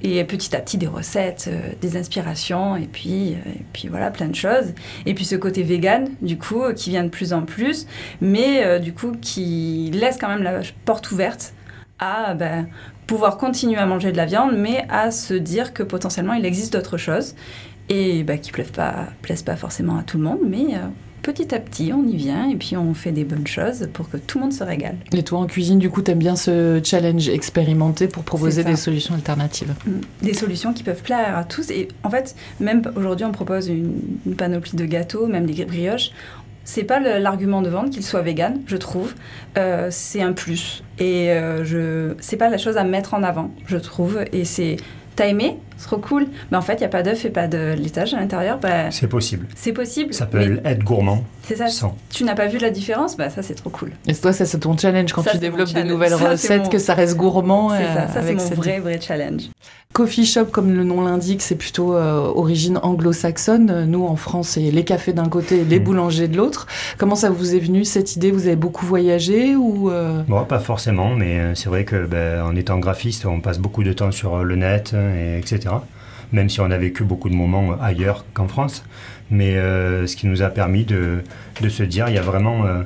Et 0.00 0.22
petit 0.24 0.54
à 0.54 0.60
petit 0.60 0.78
des 0.78 0.86
recettes, 0.86 1.48
euh, 1.48 1.72
des 1.80 1.96
inspirations 1.96 2.76
et 2.76 2.86
puis, 2.86 3.32
euh, 3.32 3.50
et 3.50 3.64
puis 3.72 3.88
voilà 3.88 4.10
plein 4.10 4.28
de 4.28 4.34
choses. 4.34 4.74
Et 5.06 5.14
puis 5.14 5.24
ce 5.24 5.34
côté 5.34 5.62
vegan, 5.62 6.08
du 6.22 6.38
coup, 6.38 6.62
euh, 6.62 6.72
qui 6.72 6.90
vient 6.90 7.02
de 7.02 7.08
plus 7.08 7.32
en 7.32 7.42
plus, 7.42 7.86
mais 8.20 8.64
euh, 8.64 8.78
du 8.78 8.92
coup 8.92 9.12
qui 9.20 9.90
laisse 9.92 10.16
quand 10.18 10.28
même 10.28 10.42
la 10.42 10.60
porte 10.84 11.10
ouverte 11.10 11.52
à 11.98 12.34
ben, 12.34 12.68
pouvoir 13.06 13.38
continuer 13.38 13.78
à 13.78 13.86
manger 13.86 14.12
de 14.12 14.16
la 14.16 14.26
viande, 14.26 14.52
mais 14.56 14.86
à 14.88 15.10
se 15.10 15.34
dire 15.34 15.72
que 15.72 15.82
potentiellement 15.82 16.34
il 16.34 16.44
existe 16.44 16.72
d'autres 16.72 16.98
choses 16.98 17.34
et 17.88 18.22
ben, 18.22 18.38
qui 18.38 18.50
ne 18.50 18.54
plaisent 18.54 18.70
pas, 18.70 19.06
plaisent 19.22 19.42
pas 19.42 19.56
forcément 19.56 19.96
à 19.96 20.02
tout 20.02 20.18
le 20.18 20.24
monde, 20.24 20.40
mais 20.46 20.74
euh, 20.74 20.86
petit 21.22 21.54
à 21.54 21.58
petit 21.58 21.92
on 21.92 22.04
y 22.04 22.16
vient 22.16 22.48
et 22.48 22.56
puis 22.56 22.76
on 22.76 22.94
fait 22.94 23.12
des 23.12 23.24
bonnes 23.24 23.46
choses 23.46 23.88
pour 23.92 24.08
que 24.10 24.16
tout 24.16 24.38
le 24.38 24.44
monde 24.44 24.52
se 24.52 24.62
régale. 24.62 24.96
Et 25.12 25.22
toi 25.22 25.40
en 25.40 25.46
cuisine, 25.46 25.78
du 25.78 25.90
coup, 25.90 26.02
t'aimes 26.02 26.18
bien 26.18 26.36
ce 26.36 26.80
challenge 26.84 27.28
expérimenté 27.28 28.08
pour 28.08 28.22
proposer 28.22 28.62
des 28.62 28.76
solutions 28.76 29.14
alternatives? 29.14 29.74
Mm. 29.86 29.90
des 30.22 30.34
solutions 30.34 30.72
qui 30.72 30.82
peuvent 30.82 31.02
plaire 31.02 31.36
à 31.36 31.44
tous. 31.44 31.70
Et 31.70 31.88
en 32.02 32.10
fait, 32.10 32.36
même 32.60 32.82
aujourd'hui, 32.96 33.24
on 33.24 33.32
propose 33.32 33.68
une, 33.68 34.00
une 34.26 34.36
panoplie 34.36 34.76
de 34.76 34.84
gâteaux, 34.84 35.26
même 35.26 35.46
des 35.46 35.64
brioches. 35.64 36.10
C'est 36.68 36.84
pas 36.84 37.00
l'argument 37.00 37.62
de 37.62 37.70
vente 37.70 37.88
qu'il 37.88 38.04
soit 38.04 38.20
vegan, 38.20 38.60
je 38.66 38.76
trouve. 38.76 39.14
Euh, 39.56 39.88
c'est 39.90 40.20
un 40.20 40.34
plus. 40.34 40.84
Et 40.98 41.32
euh, 41.32 41.64
je, 41.64 42.14
c'est 42.20 42.36
pas 42.36 42.50
la 42.50 42.58
chose 42.58 42.76
à 42.76 42.84
mettre 42.84 43.14
en 43.14 43.22
avant, 43.22 43.50
je 43.64 43.78
trouve. 43.78 44.22
Et 44.34 44.44
c'est 44.44 44.76
T'as 45.16 45.26
aimé 45.26 45.58
Trop 45.82 45.98
cool. 45.98 46.26
Mais 46.50 46.56
en 46.56 46.62
fait, 46.62 46.74
il 46.74 46.78
n'y 46.80 46.84
a 46.86 46.88
pas 46.88 47.02
d'œuf 47.02 47.24
et 47.24 47.30
pas 47.30 47.46
de 47.46 47.74
laitage 47.78 48.14
à 48.14 48.18
l'intérieur. 48.20 48.58
Bah, 48.58 48.90
C'est 48.90 49.06
possible. 49.06 49.46
c'est 49.54 49.72
possible. 49.72 50.12
Ça 50.14 50.26
peut 50.26 50.38
mais 50.38 50.70
être 50.70 50.82
gourmand 50.84 51.24
c'est 51.42 51.56
ça. 51.56 51.68
sans. 51.68 51.96
Tu 52.10 52.24
n'as 52.24 52.34
pas 52.34 52.46
vu 52.46 52.58
la 52.58 52.68
différence? 52.70 53.16
Bah 53.16 53.30
ça, 53.30 53.42
c'est 53.42 53.54
trop 53.54 53.70
cool. 53.70 53.92
Et 54.06 54.14
toi, 54.14 54.32
ça, 54.34 54.44
c'est 54.44 54.58
ton 54.58 54.76
challenge 54.76 55.12
quand 55.14 55.22
Ça, 55.22 55.30
tu 55.30 55.36
c'est 55.36 55.40
développes 55.40 55.72
de 55.72 55.82
nouvelles 55.82 56.10
Ça, 56.10 56.18
c'est 56.18 56.28
recettes, 56.30 56.64
mon- 56.64 56.68
que 56.68 56.78
ça 56.78 56.92
reste 56.94 57.16
gourmand. 57.16 57.70
C'est 57.70 57.76
euh, 57.84 57.94
ça. 57.94 58.06
Ça, 58.08 58.12
c'est 58.14 58.18
avec 58.18 58.38
mon 58.38 58.44
cette- 58.46 58.56
vrai, 58.58 58.80
vrai 58.80 59.00
challenge. 59.00 59.42
Coffee 59.94 60.26
shop, 60.26 60.44
comme 60.46 60.74
le 60.74 60.84
nom 60.84 61.00
l'indique, 61.02 61.40
c'est 61.40 61.54
plutôt 61.54 61.94
euh, 61.96 62.18
origine 62.34 62.78
anglo-saxonne. 62.82 63.70
Euh, 63.70 63.84
Nous, 63.86 64.04
en 64.04 64.16
France, 64.16 64.48
c'est 64.50 64.60
les 64.70 64.84
cafés 64.84 65.14
d'un 65.14 65.28
côté 65.30 65.60
et 65.60 65.64
les 65.64 65.80
Mm. 65.80 65.84
boulangers 65.84 66.28
de 66.28 66.36
l'autre. 66.36 66.66
Comment 66.98 67.14
ça 67.14 67.30
vous 67.30 67.54
est 67.54 67.58
venu 67.58 67.84
cette 67.86 68.14
idée? 68.14 68.30
Vous 68.30 68.46
avez 68.46 68.56
beaucoup 68.56 68.84
voyagé 68.84 69.56
ou 69.56 69.90
euh, 69.90 70.22
Bon, 70.28 70.44
pas 70.44 70.58
forcément, 70.58 71.14
mais 71.14 71.38
euh, 71.38 71.54
c'est 71.54 71.70
vrai 71.70 71.84
que 71.86 72.04
ben, 72.04 72.42
en 72.44 72.54
étant 72.54 72.78
graphiste, 72.78 73.24
on 73.24 73.40
passe 73.40 73.58
beaucoup 73.58 73.82
de 73.82 73.92
temps 73.94 74.10
sur 74.10 74.36
euh, 74.36 74.42
le 74.42 74.56
net, 74.56 74.90
euh, 74.92 75.36
et 75.36 75.38
etc. 75.38 75.67
Même 76.32 76.50
si 76.50 76.60
on 76.60 76.70
a 76.70 76.76
vécu 76.76 77.04
beaucoup 77.04 77.30
de 77.30 77.34
moments 77.34 77.76
ailleurs 77.80 78.24
qu'en 78.34 78.48
France. 78.48 78.84
Mais 79.30 79.56
euh, 79.56 80.06
ce 80.06 80.16
qui 80.16 80.26
nous 80.26 80.42
a 80.42 80.48
permis 80.48 80.84
de, 80.84 81.22
de 81.60 81.68
se 81.68 81.82
dire, 81.82 82.08
il 82.08 82.14
y 82.14 82.18
a 82.18 82.22
vraiment... 82.22 82.66
euh, 82.66 82.82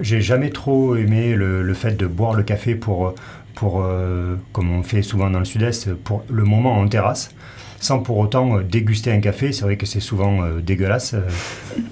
J'ai 0.00 0.20
jamais 0.20 0.50
trop 0.50 0.96
aimé 0.96 1.34
le, 1.34 1.62
le 1.62 1.74
fait 1.74 1.96
de 1.96 2.06
boire 2.06 2.34
le 2.34 2.42
café 2.42 2.74
pour, 2.74 3.14
pour 3.54 3.82
euh, 3.82 4.36
comme 4.52 4.70
on 4.70 4.82
fait 4.82 5.02
souvent 5.02 5.30
dans 5.30 5.38
le 5.38 5.44
sud-est, 5.44 5.94
pour 5.94 6.24
le 6.28 6.44
moment 6.44 6.78
en 6.78 6.88
terrasse. 6.88 7.34
Sans 7.80 7.98
pour 7.98 8.18
autant 8.18 8.60
déguster 8.60 9.10
un 9.10 9.20
café, 9.20 9.52
c'est 9.52 9.64
vrai 9.64 9.76
que 9.76 9.86
c'est 9.86 9.98
souvent 9.98 10.46
dégueulasse 10.60 11.16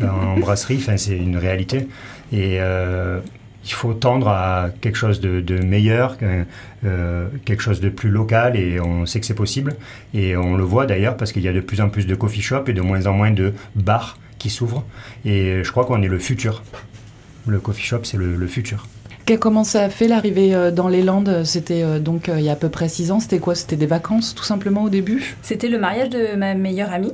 en 0.01 0.39
brasserie, 0.39 0.81
c'est 0.97 1.17
une 1.17 1.37
réalité. 1.37 1.89
Et 2.33 2.61
il 3.65 3.73
faut 3.73 3.93
tendre 3.93 4.29
à 4.29 4.71
quelque 4.81 4.97
chose 4.97 5.21
de, 5.21 5.41
de 5.41 5.59
meilleur, 5.63 6.17
euh, 6.85 7.27
quelque 7.45 7.63
chose 7.63 7.81
de 7.81 7.89
plus 7.91 8.09
local, 8.09 8.57
et 8.57 8.81
on 8.81 9.05
sait 9.07 9.21
que 9.21 9.27
c'est 9.27 9.35
possible. 9.35 9.75
Et 10.15 10.37
on 10.37 10.57
le 10.57 10.65
voit 10.65 10.87
d'ailleurs 10.87 11.17
parce 11.17 11.33
qu'il 11.33 11.43
y 11.43 11.49
a 11.49 11.53
de 11.53 11.61
plus 11.61 11.81
en 11.81 11.89
plus 11.91 12.07
de 12.07 12.15
coffee 12.15 12.41
shops 12.41 12.69
et 12.69 12.73
de 12.73 12.81
moins 12.81 13.07
en 13.07 13.13
moins 13.13 13.31
de 13.31 13.53
bars 13.75 14.19
qui 14.39 14.49
s'ouvrent. 14.51 14.85
Et 15.25 15.63
je 15.63 15.71
crois 15.71 15.85
qu'on 15.85 16.03
est 16.03 16.09
le 16.09 16.19
futur. 16.19 16.63
Le 17.47 17.59
coffee 17.61 17.83
shop, 17.85 18.01
c'est 18.05 18.17
le, 18.17 18.37
le 18.37 18.47
futur. 18.47 18.87
que- 19.27 19.35
comment 19.35 19.65
ça 19.65 19.85
a 19.85 19.89
fait 19.91 20.09
l'arrivée 20.09 20.55
euh, 20.55 20.71
dans 20.71 20.89
les 20.89 21.03
Landes? 21.03 21.43
C'était 21.45 21.83
euh, 21.83 21.99
donc 21.99 22.31
il 22.35 22.43
y 22.43 22.49
a 22.49 22.53
à 22.53 22.57
peu 22.57 22.69
près 22.71 22.89
six 22.89 23.11
ans. 23.11 23.21
C'était 23.21 23.39
quoi? 23.39 23.55
C'était 23.55 23.77
des 23.77 23.87
vacances 23.87 24.35
tout 24.35 24.45
simplement 24.45 24.83
au 24.85 24.89
début? 24.89 25.37
C'était 25.43 25.69
le 25.69 25.79
mariage 25.79 26.11
de 26.11 26.35
ma 26.37 26.55
meilleure 26.55 26.93
amie. 26.93 27.13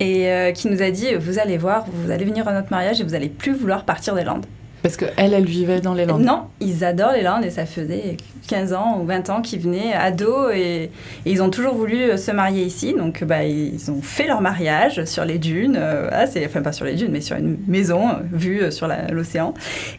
Et 0.00 0.30
euh, 0.30 0.52
qui 0.52 0.68
nous 0.68 0.82
a 0.82 0.90
dit, 0.90 1.14
vous 1.18 1.38
allez 1.38 1.56
voir, 1.56 1.86
vous 1.90 2.10
allez 2.10 2.26
venir 2.26 2.46
à 2.46 2.52
notre 2.52 2.70
mariage 2.70 3.00
et 3.00 3.04
vous 3.04 3.14
allez 3.14 3.30
plus 3.30 3.54
vouloir 3.54 3.84
partir 3.86 4.14
des 4.14 4.24
Landes. 4.24 4.44
Parce 4.82 4.96
que 4.96 5.04
elle, 5.16 5.34
elle 5.34 5.46
vivait 5.46 5.80
dans 5.80 5.94
les 5.94 6.04
Landes. 6.04 6.22
Non, 6.22 6.42
ils 6.60 6.84
adorent 6.84 7.12
les 7.12 7.22
Landes 7.22 7.44
et 7.44 7.50
ça 7.50 7.66
faisait 7.66 8.16
15 8.48 8.72
ans 8.72 9.00
ou 9.02 9.06
20 9.06 9.30
ans 9.30 9.42
qu'ils 9.42 9.60
venaient 9.60 9.92
ados 9.94 10.52
et, 10.54 10.84
et 10.84 10.90
ils 11.24 11.42
ont 11.42 11.50
toujours 11.50 11.74
voulu 11.74 11.96
euh, 12.02 12.16
se 12.16 12.30
marier 12.30 12.62
ici. 12.64 12.94
Donc 12.96 13.24
bah, 13.24 13.42
ils 13.44 13.90
ont 13.90 14.00
fait 14.02 14.26
leur 14.28 14.40
mariage 14.40 15.04
sur 15.04 15.24
les 15.24 15.38
dunes, 15.38 15.76
euh, 15.78 16.08
ah, 16.12 16.26
c'est- 16.26 16.44
enfin 16.46 16.62
pas 16.62 16.72
sur 16.72 16.84
les 16.84 16.94
dunes, 16.94 17.10
mais 17.10 17.20
sur 17.20 17.36
une 17.36 17.56
maison 17.66 18.08
euh, 18.10 18.12
vue 18.32 18.62
euh, 18.62 18.70
sur 18.70 18.88
l'océan. 19.10 19.54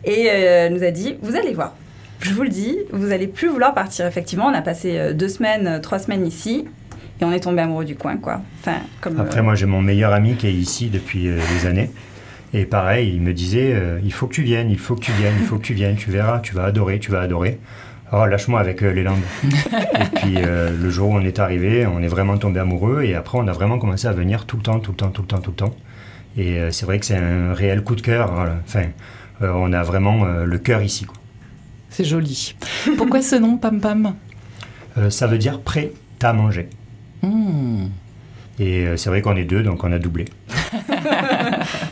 Et 0.05 0.27
euh, 0.29 0.67
elle 0.67 0.73
nous 0.73 0.83
a 0.83 0.91
dit, 0.91 1.15
vous 1.21 1.35
allez 1.35 1.53
voir. 1.53 1.73
Je 2.21 2.33
vous 2.33 2.43
le 2.43 2.49
dis, 2.49 2.77
vous 2.93 3.11
allez 3.11 3.27
plus 3.27 3.47
vouloir 3.49 3.73
partir. 3.73 4.05
Effectivement, 4.05 4.45
on 4.45 4.53
a 4.53 4.61
passé 4.61 5.13
deux 5.13 5.27
semaines, 5.29 5.79
trois 5.81 5.99
semaines 5.99 6.25
ici 6.25 6.65
et 7.19 7.25
on 7.25 7.31
est 7.31 7.39
tombé 7.41 7.61
amoureux 7.61 7.85
du 7.85 7.95
coin, 7.95 8.17
quoi. 8.17 8.41
Enfin, 8.61 8.77
comme 9.01 9.19
Après, 9.19 9.39
euh, 9.39 9.43
moi, 9.43 9.53
j'ai 9.55 9.65
mon 9.65 9.81
meilleur 9.81 10.13
ami 10.13 10.35
qui 10.35 10.47
est 10.47 10.53
ici 10.53 10.87
depuis 10.87 11.27
euh, 11.27 11.37
des 11.59 11.67
années. 11.67 11.91
Et 12.53 12.65
pareil, 12.65 13.11
il 13.13 13.21
me 13.21 13.33
disait 13.33 13.73
euh, 13.73 13.99
il 14.03 14.13
faut 14.13 14.27
que 14.27 14.33
tu 14.33 14.43
viennes, 14.43 14.69
il 14.69 14.79
faut 14.79 14.95
que 14.95 15.01
tu 15.01 15.11
viennes, 15.11 15.35
il 15.39 15.45
faut 15.45 15.57
que 15.57 15.63
tu 15.63 15.73
viennes, 15.73 15.95
tu 15.95 16.11
verras, 16.11 16.39
tu 16.39 16.55
vas 16.55 16.63
adorer, 16.63 16.99
tu 16.99 17.11
vas 17.11 17.21
adorer. 17.21 17.59
Oh, 18.13 18.25
lâche-moi 18.25 18.61
avec 18.61 18.83
euh, 18.83 18.91
les 18.91 19.03
Landes. 19.03 19.19
et 19.43 20.15
puis, 20.15 20.35
euh, 20.37 20.71
le 20.71 20.89
jour 20.89 21.09
où 21.09 21.15
on 21.15 21.21
est 21.21 21.39
arrivé, 21.39 21.85
on 21.85 22.01
est 22.01 22.07
vraiment 22.07 22.37
tombé 22.37 22.61
amoureux. 22.61 23.03
Et 23.03 23.15
après, 23.15 23.37
on 23.37 23.47
a 23.49 23.51
vraiment 23.51 23.79
commencé 23.79 24.07
à 24.07 24.13
venir 24.13 24.45
tout 24.45 24.55
le 24.55 24.63
temps, 24.63 24.79
tout 24.79 24.91
le 24.91 24.97
temps, 24.97 25.09
tout 25.09 25.23
le 25.23 25.27
temps, 25.27 25.39
tout 25.39 25.51
le 25.51 25.55
temps. 25.57 25.75
Et 26.37 26.59
c'est 26.69 26.85
vrai 26.85 26.99
que 26.99 27.05
c'est 27.05 27.17
un 27.17 27.53
réel 27.53 27.83
coup 27.83 27.95
de 27.95 28.01
cœur. 28.01 28.31
voilà. 28.31 28.57
Enfin, 28.63 28.83
on 29.41 29.73
a 29.73 29.81
vraiment 29.81 30.23
le 30.23 30.57
cœur 30.59 30.83
ici. 30.83 31.05
quoi. 31.05 31.17
C'est 31.89 32.03
joli. 32.03 32.55
Pourquoi 32.95 33.23
ce 33.23 33.35
nom 33.37 33.57
Pam 33.57 33.81
Pam? 33.81 34.13
Ça 35.09 35.25
veut 35.25 35.39
dire 35.39 35.61
prêt 35.61 35.93
à 36.21 36.31
manger. 36.33 36.69
Hmm. 37.23 37.87
Et 38.59 38.85
c'est 38.97 39.09
vrai 39.09 39.23
qu'on 39.23 39.35
est 39.35 39.45
deux, 39.45 39.63
donc 39.63 39.83
on 39.83 39.91
a 39.91 39.97
doublé. 39.97 40.25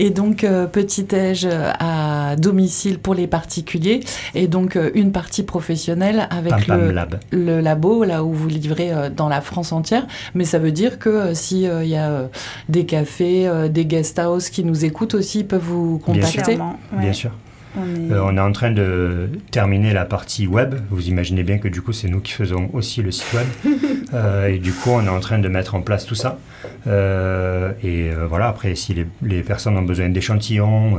Et 0.00 0.10
donc, 0.10 0.44
euh, 0.44 0.66
petit-déj 0.66 1.44
euh, 1.44 1.72
à 1.80 2.36
domicile 2.36 3.00
pour 3.00 3.14
les 3.14 3.26
particuliers 3.26 3.98
et 4.36 4.46
donc 4.46 4.76
euh, 4.76 4.90
une 4.94 5.10
partie 5.10 5.42
professionnelle 5.42 6.28
avec 6.30 6.50
Pam 6.52 6.62
Pam 6.66 6.80
le, 6.80 6.90
Lab. 6.92 7.18
le 7.32 7.60
labo, 7.60 8.04
là 8.04 8.22
où 8.22 8.32
vous 8.32 8.46
livrez 8.48 8.92
euh, 8.92 9.10
dans 9.10 9.28
la 9.28 9.40
France 9.40 9.72
entière. 9.72 10.06
Mais 10.34 10.44
ça 10.44 10.60
veut 10.60 10.70
dire 10.72 11.00
que 11.00 11.08
euh, 11.08 11.34
si 11.34 11.66
euh, 11.66 11.82
il 11.82 11.90
y 11.90 11.96
a 11.96 12.08
euh, 12.10 12.26
des 12.68 12.86
cafés, 12.86 13.48
euh, 13.48 13.66
des 13.68 13.86
guest 13.86 14.18
house 14.20 14.50
qui 14.50 14.62
nous 14.62 14.84
écoutent 14.84 15.14
aussi, 15.14 15.40
ils 15.40 15.46
peuvent 15.46 15.60
vous 15.60 16.00
Bien 16.06 16.24
sûr. 16.24 16.42
contacter. 16.42 16.62
ouais. 16.62 17.00
Bien 17.00 17.12
sûr. 17.12 17.32
On 17.78 18.10
est- 18.10 18.12
Euh, 18.12 18.22
on 18.24 18.36
est 18.36 18.40
en 18.40 18.52
train 18.52 18.70
de 18.70 19.28
terminer 19.50 19.92
la 19.92 20.04
partie 20.04 20.46
web. 20.46 20.74
Vous 20.90 21.08
imaginez 21.08 21.42
bien 21.42 21.58
que 21.58 21.68
du 21.68 21.80
coup, 21.82 21.92
c'est 21.92 22.08
nous 22.08 22.20
qui 22.20 22.32
faisons 22.32 22.68
aussi 22.72 23.02
le 23.02 23.10
site 23.12 23.32
web. 23.34 23.46
Euh, 24.14 24.46
et 24.48 24.56
du 24.58 24.72
coup, 24.72 24.88
on 24.90 25.04
est 25.04 25.08
en 25.10 25.20
train 25.20 25.38
de 25.38 25.48
mettre 25.48 25.74
en 25.74 25.82
place 25.82 26.06
tout 26.06 26.14
ça. 26.14 26.38
Euh, 26.86 27.72
et 27.84 28.08
voilà, 28.26 28.48
après, 28.48 28.74
si 28.74 28.94
les, 28.94 29.06
les 29.22 29.42
personnes 29.42 29.76
ont 29.76 29.82
besoin 29.82 30.08
d'échantillons 30.08 30.96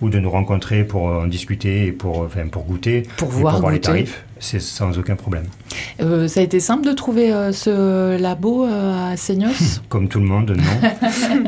ou 0.00 0.08
de 0.08 0.20
nous 0.20 0.30
rencontrer 0.30 0.84
pour 0.84 1.02
en 1.06 1.26
discuter 1.26 1.86
et 1.86 1.92
pour, 1.92 2.20
enfin, 2.20 2.46
pour 2.46 2.62
goûter, 2.64 3.02
Pour 3.16 3.30
voir, 3.30 3.54
pour 3.54 3.60
voir 3.62 3.72
les 3.72 3.80
tarifs, 3.80 4.24
c'est 4.38 4.60
sans 4.60 4.96
aucun 4.96 5.16
problème. 5.16 5.46
Euh, 6.00 6.28
ça 6.28 6.38
a 6.38 6.42
été 6.44 6.60
simple 6.60 6.86
de 6.86 6.92
trouver 6.92 7.32
euh, 7.32 7.50
ce 7.50 8.16
labo 8.20 8.64
euh, 8.64 9.12
à 9.12 9.16
Seignos? 9.16 9.80
Comme 9.88 10.06
tout 10.06 10.20
le 10.20 10.26
monde, 10.26 10.56
non. 10.56 10.88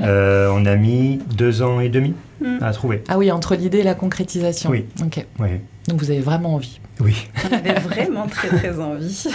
On 0.57 0.66
a 0.66 0.75
mis 0.77 1.20
deux 1.37 1.62
ans 1.62 1.79
et 1.81 1.90
demi 1.90 2.14
Mm. 2.40 2.59
à 2.62 2.73
trouver. 2.73 3.03
Ah 3.09 3.18
oui, 3.18 3.31
entre 3.31 3.55
l'idée 3.55 3.79
et 3.79 3.83
la 3.85 3.94
concrétisation. 3.94 4.70
Oui. 4.70 4.87
Ok. 5.05 5.25
Oui. 5.38 5.49
Donc 5.88 6.01
vous 6.01 6.11
avez 6.11 6.20
vraiment 6.20 6.55
envie. 6.55 6.81
Oui. 7.01 7.27
On 7.51 7.55
avait 7.55 7.79
vraiment 7.81 8.27
très 8.27 8.49
très 8.49 8.79
envie. 8.81 9.27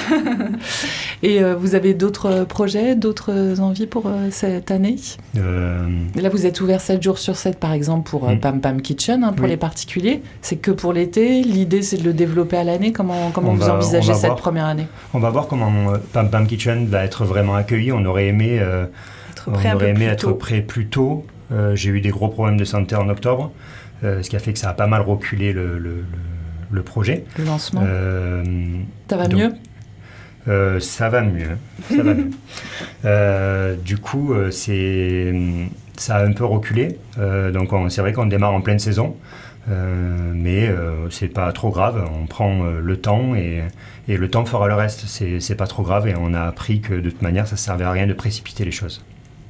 Et 1.23 1.43
euh, 1.43 1.55
vous 1.55 1.75
avez 1.75 1.93
d'autres 1.93 2.45
projets, 2.45 2.95
d'autres 2.95 3.59
envies 3.59 3.85
pour 3.87 4.07
euh, 4.07 4.29
cette 4.31 4.71
année? 4.71 4.95
Euh, 5.37 5.85
Là, 6.15 6.29
vous 6.29 6.45
êtes 6.45 6.61
ouvert 6.61 6.79
7 6.81 7.03
jours 7.03 7.17
sur 7.19 7.35
7, 7.35 7.59
par 7.59 7.73
exemple, 7.73 8.09
pour 8.09 8.27
euh, 8.27 8.33
Mm. 8.35 8.39
Pam 8.39 8.61
Pam 8.61 8.81
Kitchen, 8.81 9.23
hein, 9.23 9.33
pour 9.33 9.43
Oui. 9.45 9.51
les 9.51 9.57
particuliers. 9.57 10.21
C'est 10.41 10.55
que 10.55 10.71
pour 10.71 10.93
l'été. 10.93 11.41
L'idée, 11.43 11.81
c'est 11.81 11.97
de 11.97 12.03
le 12.03 12.13
développer 12.13 12.57
à 12.57 12.63
l'année. 12.63 12.91
Comment, 12.93 13.31
comment 13.31 13.51
On 13.51 13.55
vous 13.55 13.61
va- 13.65 13.75
envisagez 13.75 14.13
cette 14.13 14.25
voir. 14.27 14.35
première 14.37 14.65
année? 14.65 14.87
On 15.13 15.19
va 15.19 15.29
voir 15.29 15.47
comment 15.47 15.91
euh, 15.91 15.97
Pam 16.13 16.29
Pam 16.29 16.47
Kitchen 16.47 16.87
va 16.87 17.03
être 17.03 17.25
vraiment 17.25 17.55
accueilli. 17.55 17.91
On 17.91 18.05
aurait 18.05 18.27
aimé 18.27 18.57
euh, 18.61 18.85
Être 19.31 19.49
On 19.49 19.51
prêt 19.51 19.67
un 19.69 19.71
peu 19.71 19.75
aurait 19.77 19.89
aimé 19.89 20.05
plus 20.05 20.13
être 20.13 20.27
tôt. 20.29 20.35
prêt 20.35 20.61
plus 20.61 20.87
tôt. 20.87 21.25
Euh, 21.51 21.75
J'ai 21.75 21.89
eu 21.89 22.01
des 22.01 22.09
gros 22.09 22.27
problèmes 22.29 22.57
de 22.57 22.65
santé 22.65 22.95
en 22.95 23.09
octobre, 23.09 23.51
euh, 24.03 24.21
ce 24.23 24.29
qui 24.29 24.35
a 24.35 24.39
fait 24.39 24.53
que 24.53 24.59
ça 24.59 24.69
a 24.69 24.73
pas 24.73 24.87
mal 24.87 25.01
reculé 25.01 25.51
le, 25.53 25.77
le- 25.79 25.89
le- 25.95 26.03
le 26.71 26.83
projet. 26.83 27.25
Le 27.37 27.45
lancement 27.45 27.81
Euh, 27.83 28.43
Ça 29.09 29.17
va 29.17 29.27
donc- 29.27 29.39
mieux? 29.39 29.51
euh, 30.47 30.79
ça 30.79 31.09
va 31.09 31.21
mieux. 31.21 31.57
Ça 31.89 32.03
va 32.03 32.13
mieux. 32.13 32.29
Euh, 33.05 33.75
du 33.75 33.97
coup, 33.97 34.33
euh, 34.33 34.51
c'est, 34.51 35.33
ça 35.97 36.17
a 36.17 36.25
un 36.25 36.33
peu 36.33 36.43
reculé. 36.45 36.97
Donc, 37.17 37.71
on- 37.73 37.89
c'est 37.89 38.01
vrai 38.01 38.13
qu'on 38.13 38.25
démarre 38.25 38.53
en 38.53 38.61
pleine 38.61 38.79
saison. 38.79 39.15
Mais 40.33 40.69
c'est 41.11 41.27
pas 41.27 41.51
trop 41.51 41.69
grave, 41.69 42.03
on 42.19 42.25
prend 42.25 42.63
le 42.63 42.97
temps 42.97 43.35
et, 43.35 43.61
et 44.07 44.17
le 44.17 44.27
temps 44.29 44.43
fera 44.45 44.67
le 44.67 44.73
reste. 44.73 45.03
C'est 45.05 45.39
c'est 45.39 45.55
pas 45.55 45.67
trop 45.67 45.83
grave 45.83 46.07
et 46.07 46.15
on 46.17 46.33
a 46.33 46.41
appris 46.41 46.81
que 46.81 46.93
de 46.95 47.09
toute 47.09 47.21
manière 47.21 47.45
ça 47.47 47.55
servait 47.55 47.85
à 47.85 47.91
rien 47.91 48.07
de 48.07 48.13
précipiter 48.13 48.65
les 48.65 48.71
choses 48.71 49.03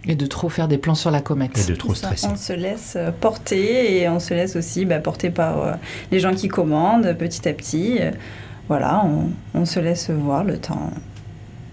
Et 0.07 0.15
de 0.15 0.25
trop 0.25 0.49
faire 0.49 0.67
des 0.67 0.77
plans 0.77 0.95
sur 0.95 1.11
la 1.11 1.19
comète. 1.21 1.57
et 1.57 1.69
de 1.71 1.75
trop 1.75 1.93
stresser. 1.93 2.27
On 2.31 2.35
se 2.37 2.53
laisse 2.53 2.93
euh, 2.95 3.11
porter 3.11 4.01
et 4.01 4.07
on 4.09 4.19
se 4.19 4.33
laisse 4.33 4.55
aussi 4.55 4.85
bah, 4.85 4.99
porter 4.99 5.29
par 5.29 5.61
euh, 5.61 5.71
les 6.11 6.19
gens 6.19 6.33
qui 6.33 6.47
commandent 6.47 7.13
petit 7.19 7.47
à 7.47 7.53
petit. 7.53 7.97
Euh, 7.99 8.11
Voilà, 8.69 9.03
on, 9.05 9.29
on 9.59 9.65
se 9.65 9.79
laisse 9.79 10.09
voir 10.09 10.43
le 10.43 10.57
temps. 10.57 10.91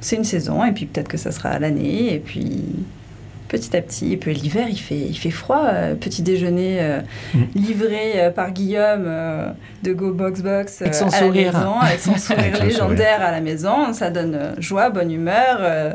C'est 0.00 0.16
une 0.16 0.24
saison 0.24 0.64
et 0.64 0.72
puis 0.72 0.86
peut-être 0.86 1.08
que 1.08 1.16
ça 1.18 1.30
sera 1.30 1.50
à 1.50 1.58
l'année 1.58 2.14
et 2.14 2.18
puis 2.18 2.62
petit 3.48 3.76
à 3.76 3.80
petit. 3.80 4.12
Et 4.14 4.16
puis 4.16 4.34
l'hiver, 4.34 4.66
il 4.68 4.78
fait, 4.78 4.98
il 4.98 5.14
fait 5.16 5.30
froid. 5.30 5.62
euh, 5.66 5.94
petit 5.94 6.22
déjeuner 6.22 6.78
euh, 6.80 7.00
Mm. 7.34 7.42
livré 7.54 8.12
euh, 8.16 8.30
par 8.30 8.50
Guillaume 8.50 9.04
euh, 9.06 9.50
de 9.84 9.92
Go 9.92 10.12
Box 10.12 10.40
Box 10.42 10.82
Avec 10.82 10.94
son 10.94 11.06
à 11.06 11.10
sourire. 11.10 11.52
la 11.52 11.58
maison, 11.60 11.74
avec 11.80 12.00
son 12.00 12.16
sourire 12.18 12.40
Avec 12.44 12.62
légendaire 12.64 13.22
à 13.22 13.30
la 13.30 13.40
maison. 13.40 13.92
Ça 13.92 14.10
donne 14.10 14.54
joie, 14.58 14.90
bonne 14.90 15.12
humeur. 15.12 15.94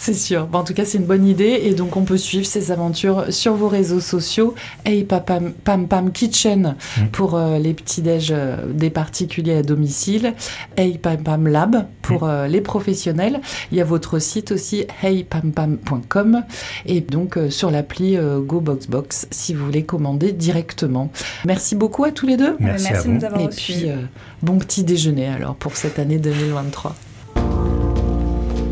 C'est 0.02 0.14
sûr. 0.14 0.46
Bon, 0.46 0.60
en 0.60 0.64
tout 0.64 0.72
cas, 0.72 0.86
c'est 0.86 0.96
une 0.96 1.04
bonne 1.04 1.26
idée. 1.26 1.60
Et 1.64 1.74
donc, 1.74 1.94
on 1.96 2.04
peut 2.04 2.16
suivre 2.16 2.46
ces 2.46 2.72
aventures 2.72 3.26
sur 3.28 3.54
vos 3.54 3.68
réseaux 3.68 4.00
sociaux. 4.00 4.54
Hey 4.86 5.04
Pam 5.04 5.52
Pam, 5.62 5.86
Pam 5.88 6.10
Kitchen 6.10 6.74
Mm. 6.96 7.06
pour 7.12 7.34
euh, 7.36 7.58
les 7.58 7.74
petits-déj 7.74 8.28
euh, 8.32 8.56
des 8.72 8.88
particuliers 8.90 9.56
à 9.56 9.62
domicile. 9.62 10.32
Hey 10.78 10.96
Pam 10.98 11.22
Pam 11.22 11.46
Lab 11.46 11.86
pour 12.00 12.24
euh, 12.24 12.46
les 12.46 12.60
professionnels. 12.62 13.40
Il 13.72 13.78
y 13.78 13.80
a 13.80 13.84
votre 13.84 14.18
site 14.18 14.52
aussi, 14.52 14.86
heypampam.com. 15.02 16.42
Et 16.86 17.00
donc, 17.00 17.36
euh, 17.36 17.50
sur 17.50 17.70
l'appli 17.70 18.16
euh, 18.16 18.40
GoBoxBox 18.40 19.28
si 19.30 19.54
vous 19.54 19.64
voulez 19.66 19.84
commander 19.84 20.32
directement. 20.32 21.10
Merci 21.44 21.74
beaucoup 21.76 22.04
à 22.04 22.10
tous 22.12 22.26
les 22.26 22.36
deux. 22.36 22.56
Merci, 22.58 22.88
à 22.88 22.98
de 22.98 23.02
vous. 23.02 23.12
nous 23.12 23.24
avoir 23.24 23.40
Et 23.42 23.48
puis, 23.48 23.82
euh, 23.90 23.96
bon 24.42 24.58
petit 24.58 24.82
déjeuner 24.84 25.28
alors 25.28 25.54
pour 25.56 25.76
cette 25.76 25.98
année 25.98 26.18
2023. 26.18 26.94